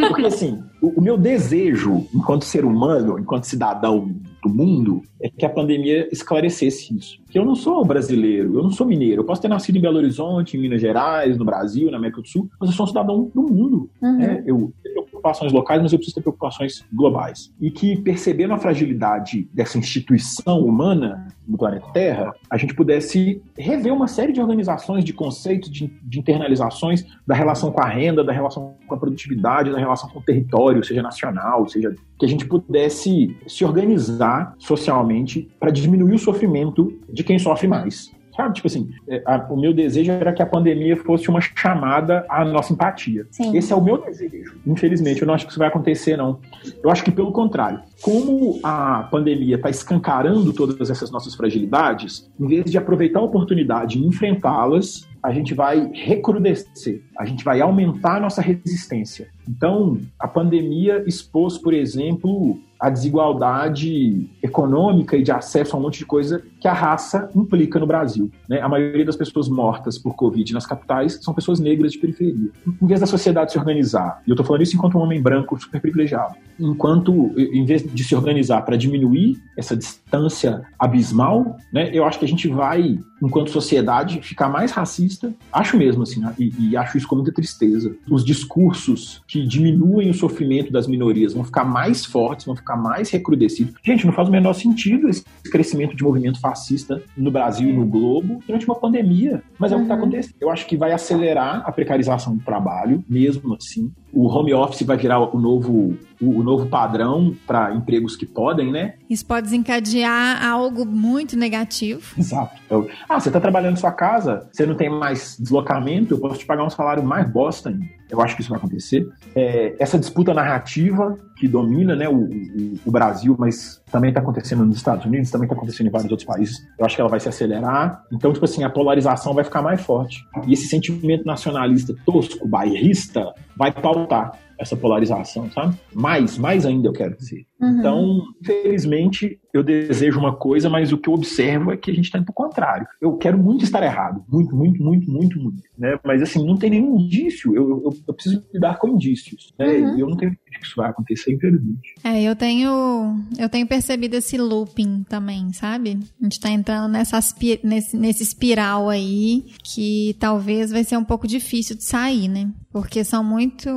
[0.09, 5.45] Porque assim, o, o meu desejo, enquanto ser humano, enquanto cidadão do mundo, é que
[5.45, 7.19] a pandemia esclarecesse isso.
[7.29, 9.21] Que eu não sou brasileiro, eu não sou mineiro.
[9.21, 12.27] Eu posso ter nascido em Belo Horizonte, em Minas Gerais, no Brasil, na América do
[12.27, 13.89] Sul, mas eu sou um cidadão do mundo.
[14.01, 14.21] Uhum.
[14.21, 14.73] É, eu
[15.21, 17.53] preocupações locais, mas eu preciso ter preocupações globais.
[17.61, 23.93] E que, percebendo a fragilidade dessa instituição humana no planeta Terra, a gente pudesse rever
[23.93, 28.33] uma série de organizações, de conceitos, de, de internalizações da relação com a renda, da
[28.33, 32.45] relação com a produtividade, da relação com o território, seja nacional, seja que a gente
[32.45, 38.11] pudesse se organizar socialmente para diminuir o sofrimento de quem sofre mais.
[38.35, 42.25] Sabe, tipo assim, é, a, o meu desejo era que a pandemia fosse uma chamada
[42.29, 43.27] à nossa empatia.
[43.31, 43.55] Sim.
[43.55, 44.59] Esse é o meu desejo.
[44.65, 46.39] Infelizmente, eu não acho que isso vai acontecer, não.
[46.83, 52.47] Eu acho que, pelo contrário, como a pandemia está escancarando todas essas nossas fragilidades, em
[52.47, 58.17] vez de aproveitar a oportunidade e enfrentá-las, a gente vai recrudescer, a gente vai aumentar
[58.17, 59.27] a nossa resistência.
[59.47, 65.99] Então, a pandemia expôs, por exemplo, a desigualdade econômica e de acesso a um monte
[65.99, 68.31] de coisa que a raça implica no Brasil.
[68.49, 68.59] Né?
[68.59, 72.49] A maioria das pessoas mortas por Covid nas capitais são pessoas negras de periferia.
[72.81, 75.59] Em vez da sociedade se organizar, e eu estou falando isso enquanto um homem branco
[75.61, 82.03] super privilegiado, enquanto, em vez de se organizar para diminuir essa distância abismal, né, eu
[82.03, 85.33] acho que a gente vai, enquanto sociedade, ficar mais racista.
[85.51, 87.95] Acho mesmo, assim, e, e acho isso com muita tristeza.
[88.09, 93.09] Os discursos que diminuem o sofrimento das minorias vão ficar mais fortes, vão ficar mais
[93.09, 93.73] recrudescidos.
[93.83, 97.85] Gente, não faz o menor sentido esse crescimento de movimento fascista no Brasil e no
[97.85, 99.41] globo durante uma pandemia.
[99.57, 99.81] Mas é uhum.
[99.81, 100.07] o que está uhum.
[100.07, 100.35] acontecendo.
[100.39, 103.91] Eu acho que vai acelerar a precarização do trabalho, mesmo assim.
[104.13, 108.95] O home office vai virar o novo, o, novo padrão para empregos que podem, né?
[109.09, 112.01] Isso pode desencadear algo muito negativo.
[112.17, 112.59] Exato.
[112.65, 116.39] Então, ah, você está trabalhando em sua casa, você não tem mais deslocamento, eu posso
[116.39, 117.85] te pagar um salário mais bosta ainda.
[118.09, 119.07] Eu acho que isso vai acontecer.
[119.33, 124.65] É, essa disputa narrativa que domina né, o, o, o Brasil, mas também está acontecendo
[124.65, 126.65] nos Estados Unidos, também está acontecendo em vários outros países.
[126.77, 128.03] Eu acho que ela vai se acelerar.
[128.11, 130.23] Então, tipo assim, a polarização vai ficar mais forte.
[130.47, 135.75] E esse sentimento nacionalista tosco, bairrista, vai pautar essa polarização, sabe?
[135.93, 137.45] Mais, mais ainda eu quero dizer.
[137.61, 137.79] Uhum.
[137.79, 142.05] Então, infelizmente, eu desejo uma coisa, mas o que eu observo é que a gente
[142.05, 142.87] está indo para o contrário.
[142.99, 145.63] Eu quero muito estar errado, muito, muito, muito, muito, muito.
[145.77, 145.99] Né?
[146.03, 147.55] Mas assim, não tem nenhum indício.
[147.55, 149.53] Eu, eu, eu preciso lidar com indícios.
[149.59, 149.67] Né?
[149.67, 149.97] Uhum.
[149.97, 151.95] E eu não tenho que isso vai acontecer, infelizmente.
[152.03, 155.97] É, eu tenho, eu tenho percebido esse looping também, sabe?
[156.19, 157.19] A gente está entrando nessa,
[157.63, 162.49] nesse, nesse espiral aí que talvez vai ser um pouco difícil de sair, né?
[162.71, 163.69] Porque são muito.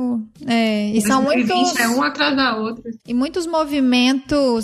[0.45, 1.75] É, e são muitos.
[1.77, 2.91] É um atrás da outra.
[3.05, 3.74] E muitos movimentos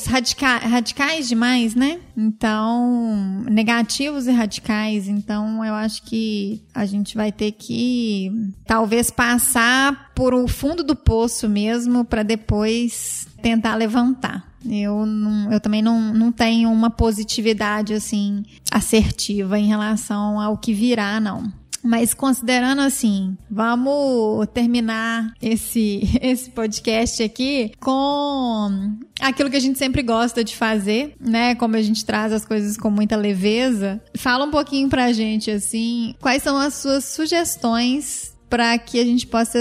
[0.07, 1.99] radica, radicais demais, né?
[2.15, 5.07] Então, negativos e radicais.
[5.07, 8.31] Então, eu acho que a gente vai ter que
[8.65, 14.51] talvez passar por o fundo do poço mesmo para depois tentar levantar.
[14.63, 20.73] Eu, não, eu também não, não tenho uma positividade assim assertiva em relação ao que
[20.73, 21.51] virá, não.
[21.83, 30.01] Mas considerando assim, vamos terminar esse, esse podcast aqui com aquilo que a gente sempre
[30.01, 31.55] gosta de fazer, né?
[31.55, 34.01] Como a gente traz as coisas com muita leveza.
[34.15, 39.25] Fala um pouquinho pra gente, assim, quais são as suas sugestões para que a gente
[39.25, 39.57] possa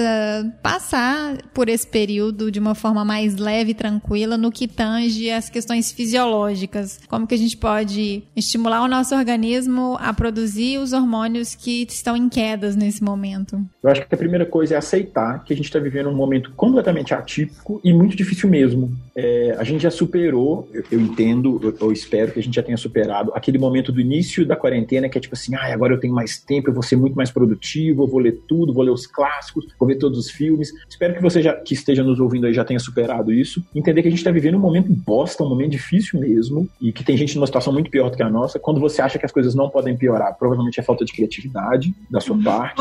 [0.61, 5.49] passar por esse período de uma forma mais leve e tranquila no que tange as
[5.49, 6.99] questões fisiológicas.
[7.09, 12.17] Como que a gente pode estimular o nosso organismo a produzir os hormônios que estão
[12.17, 13.65] em quedas nesse momento?
[13.81, 16.51] Eu acho que a primeira coisa é aceitar que a gente está vivendo um momento
[16.57, 18.93] completamente atípico e muito difícil mesmo.
[19.15, 22.63] É, a gente já superou, eu, eu entendo, eu, eu, espero que a gente já
[22.63, 26.01] tenha superado aquele momento do início da quarentena que é tipo assim, ah, agora eu
[26.01, 28.91] tenho mais tempo, eu vou ser muito mais produtivo, eu vou ler tudo, vou ler
[28.91, 30.73] os clássicos, vou ver todos os filmes.
[30.89, 33.63] Espero que você já, que esteja nos ouvindo aí já tenha superado isso.
[33.75, 37.05] Entender que a gente está vivendo um momento bosta, um momento difícil mesmo, e que
[37.05, 38.59] tem gente numa situação muito pior do que a nossa.
[38.59, 42.21] Quando você acha que as coisas não podem piorar, provavelmente é falta de criatividade da
[42.21, 42.81] sua parte.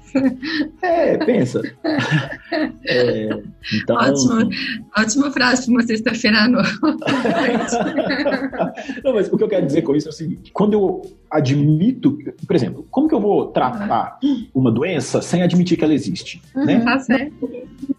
[0.82, 1.60] é, pensa.
[2.86, 3.28] é,
[3.74, 3.96] então...
[3.96, 4.48] Ótima,
[4.96, 6.80] ótima frase para uma sexta-feira à noite.
[9.04, 12.16] não, mas o que eu quero dizer com isso é o seguinte: quando eu admito,
[12.46, 14.18] por exemplo, como que eu vou tratar
[14.54, 16.40] uma doença sem admitir que ela existe.
[16.54, 16.80] Uhum, né?
[16.80, 17.50] Tá certo.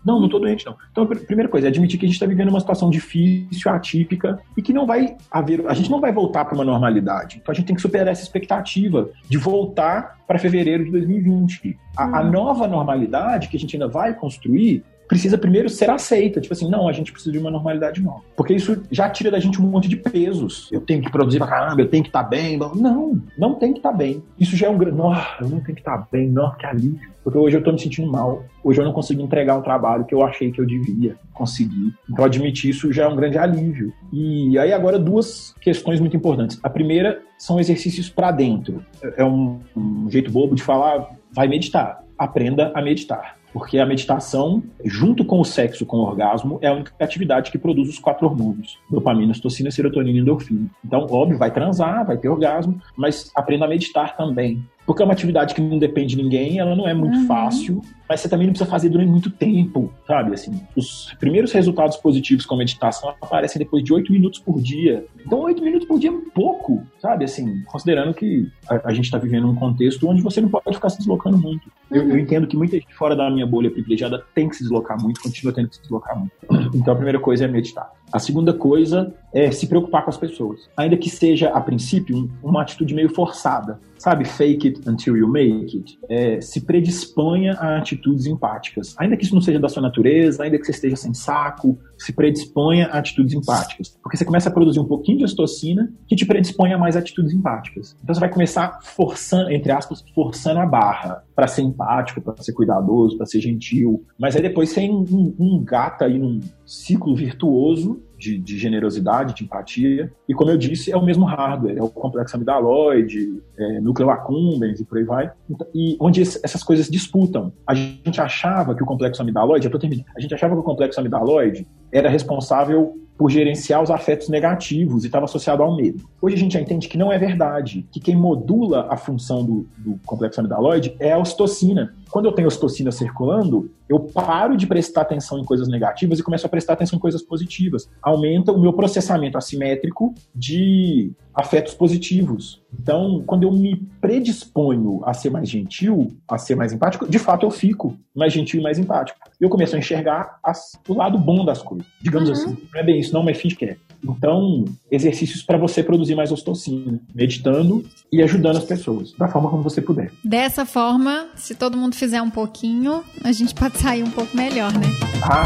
[0.06, 0.76] Não, não tô doente, não.
[0.92, 4.40] Então, a primeira coisa é admitir que a gente está vivendo uma situação difícil, atípica,
[4.58, 5.64] e que não vai haver.
[5.68, 7.40] A gente não vai voltar para uma normalidade.
[7.42, 11.78] Então a gente tem que superar essa expectativa de voltar para fevereiro de 2020.
[11.96, 12.32] A, a uhum.
[12.32, 16.40] nova normalidade que a gente ainda vai construir precisa primeiro ser aceita.
[16.40, 18.22] Tipo assim, não, a gente precisa de uma normalidade nova.
[18.34, 20.70] Porque isso já tira da gente um monte de pesos.
[20.72, 22.58] Eu tenho que produzir pra caramba, eu tenho que estar tá bem.
[22.58, 24.24] Não, não tem que estar tá bem.
[24.40, 24.96] Isso já é um grande.
[24.96, 27.12] Nossa, eu não tenho que estar tá bem, nossa, que alívio.
[27.26, 28.46] Porque hoje eu tô me sentindo mal.
[28.64, 31.94] Hoje eu não consigo entregar o trabalho que eu achei que eu devia conseguir.
[32.10, 33.92] Então, admitir isso já é um grande alívio.
[34.14, 36.58] E aí, agora, duas questões muito importantes.
[36.64, 38.82] A primeira são exercícios para dentro.
[39.18, 42.02] É um, um jeito bobo de falar, vai meditar.
[42.18, 46.74] Aprenda a meditar porque a meditação, junto com o sexo, com o orgasmo, é a
[46.74, 50.70] única atividade que produz os quatro hormônios: dopamina, ocitocina, serotonina e endorfina.
[50.84, 54.64] Então, óbvio, vai transar, vai ter orgasmo, mas aprenda a meditar também.
[54.92, 57.26] Porque é uma atividade que não depende de ninguém, ela não é muito uhum.
[57.26, 60.34] fácil, mas você também não precisa fazer durante muito tempo, sabe?
[60.34, 65.06] Assim, os primeiros resultados positivos com a meditação aparecem depois de oito minutos por dia.
[65.26, 67.24] Então, oito minutos por dia é pouco, sabe?
[67.24, 70.90] Assim, considerando que a, a gente está vivendo um contexto onde você não pode ficar
[70.90, 71.72] se deslocando muito.
[71.90, 71.98] Uhum.
[71.98, 75.02] Eu, eu, entendo que muita gente fora da minha bolha privilegiada tem que se deslocar
[75.02, 76.34] muito, continua tendo que se deslocar muito.
[76.76, 77.90] Então, a primeira coisa é meditar.
[78.12, 80.70] A segunda coisa é se preocupar com as pessoas.
[80.76, 83.80] Ainda que seja, a princípio, uma atitude meio forçada.
[83.98, 86.00] Sabe, fake it until you make it.
[86.10, 88.96] É, se predisponha a atitudes empáticas.
[88.98, 92.14] Ainda que isso não seja da sua natureza, ainda que você esteja sem saco, se
[92.14, 93.98] predisponha a atitudes empáticas.
[94.02, 97.34] Porque você começa a produzir um pouquinho de ocitocina que te predispõe a mais atitudes
[97.34, 97.96] empáticas.
[98.04, 102.54] Então você vai começar forçando, entre aspas, forçando a barra para ser empático, para ser
[102.54, 104.04] cuidadoso, para ser gentil.
[104.18, 110.14] Mas aí depois você engata aí num ciclo virtuoso de, de, generosidade, de empatia.
[110.30, 114.80] E como eu disse, é o mesmo hardware, é o complexo amidaloide, é, núcleo accumbens
[114.80, 115.32] e por aí vai.
[115.50, 117.52] Então, e onde essas coisas disputam.
[117.66, 120.64] A gente achava que o complexo amidaloide, eu tô terminando, a gente achava que o
[120.64, 126.10] complexo amidaloide era responsável por gerenciar os afetos negativos e estava associado ao medo.
[126.22, 129.68] Hoje a gente já entende que não é verdade, que quem modula a função do,
[129.78, 131.94] do complexo amidaloide é a ocitocina.
[132.12, 136.46] Quando eu tenho ocitocina circulando, eu paro de prestar atenção em coisas negativas e começo
[136.46, 137.90] a prestar atenção em coisas positivas.
[138.02, 142.62] Aumenta o meu processamento assimétrico de afetos positivos.
[142.78, 147.46] Então, quando eu me predisponho a ser mais gentil, a ser mais empático, de fato
[147.46, 149.18] eu fico mais gentil e mais empático.
[149.40, 151.88] Eu começo a enxergar as, o lado bom das coisas.
[152.02, 152.36] Digamos uhum.
[152.36, 153.78] assim, não é bem isso, não, mas finge que é.
[154.04, 159.64] Então, exercícios para você produzir mais ostocina, meditando e ajudando as pessoas, da forma como
[159.64, 160.12] você puder.
[160.24, 164.74] Dessa forma, se todo mundo fizer um pouquinho, a gente pode sair um pouco melhor,
[164.74, 164.88] né?
[165.24, 165.44] Ah.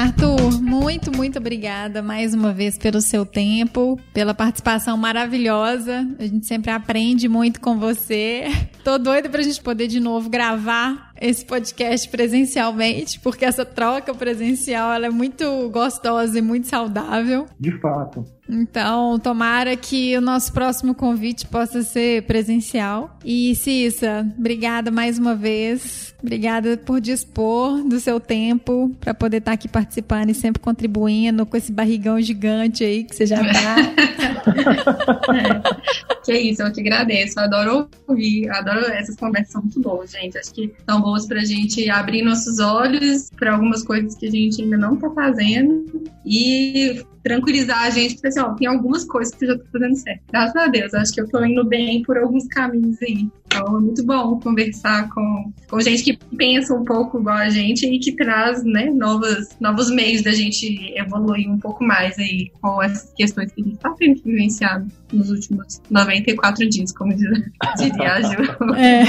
[0.00, 6.08] Arthur, muito, muito obrigada mais uma vez pelo seu tempo, pela participação maravilhosa.
[6.18, 8.44] A gente sempre aprende muito com você.
[8.82, 14.92] Tô doida pra gente poder de novo gravar esse podcast presencialmente, porque essa troca presencial
[14.92, 17.46] ela é muito gostosa e muito saudável.
[17.58, 18.24] De fato.
[18.48, 23.16] Então, tomara que o nosso próximo convite possa ser presencial.
[23.24, 26.12] E Cissa, obrigada mais uma vez.
[26.20, 31.46] Obrigada por dispor do seu tempo para poder estar tá aqui participando e sempre contribuindo
[31.46, 33.76] com esse barrigão gigante aí que você já tá.
[36.24, 37.38] que isso, eu te agradeço.
[37.38, 40.38] Eu adoro ouvir, adoro essas conversas, são muito boas, gente.
[40.38, 44.62] Acho que são boas pra gente abrir nossos olhos para algumas coisas que a gente
[44.62, 45.84] ainda não tá fazendo
[46.24, 49.96] e tranquilizar a gente, porque assim, ó, tem algumas coisas que eu já tô fazendo
[49.96, 50.22] certo.
[50.30, 53.28] Graças a Deus, acho que eu tô indo bem por alguns caminhos aí.
[53.52, 57.84] Então é muito bom conversar com, com gente que pensa um pouco igual a gente
[57.84, 62.80] e que traz né, novas, novos meios da gente evoluir um pouco mais aí com
[62.80, 67.12] essas questões que a gente está tendo que vivenciar nos últimos 94 dias, como
[67.76, 68.74] diria a Ju.
[68.76, 69.04] É.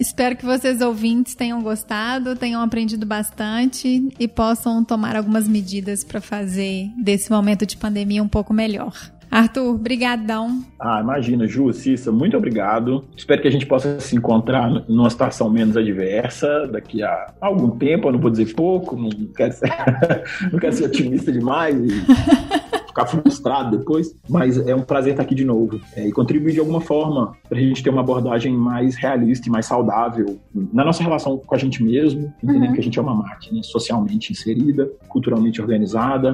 [0.00, 6.20] Espero que vocês ouvintes tenham gostado, tenham aprendido bastante e possam tomar algumas medidas para
[6.22, 9.17] fazer desse momento de pandemia um pouco melhor.
[9.30, 10.62] Arthur, brigadão.
[10.78, 13.04] Ah, imagina, Ju, Cissa, muito obrigado.
[13.16, 18.08] Espero que a gente possa se encontrar numa situação menos adversa daqui a algum tempo,
[18.08, 19.70] eu não vou dizer pouco, não quero ser,
[20.52, 21.88] não quero ser otimista demais e
[22.98, 26.60] ficar frustrado depois, mas é um prazer estar aqui de novo é, e contribuir de
[26.60, 30.40] alguma forma para a gente ter uma abordagem mais realista e mais saudável
[30.72, 32.72] na nossa relação com a gente mesmo, entendendo uhum.
[32.72, 36.32] que a gente é uma máquina socialmente inserida, culturalmente organizada,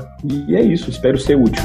[0.49, 1.63] e é isso, espero ser útil.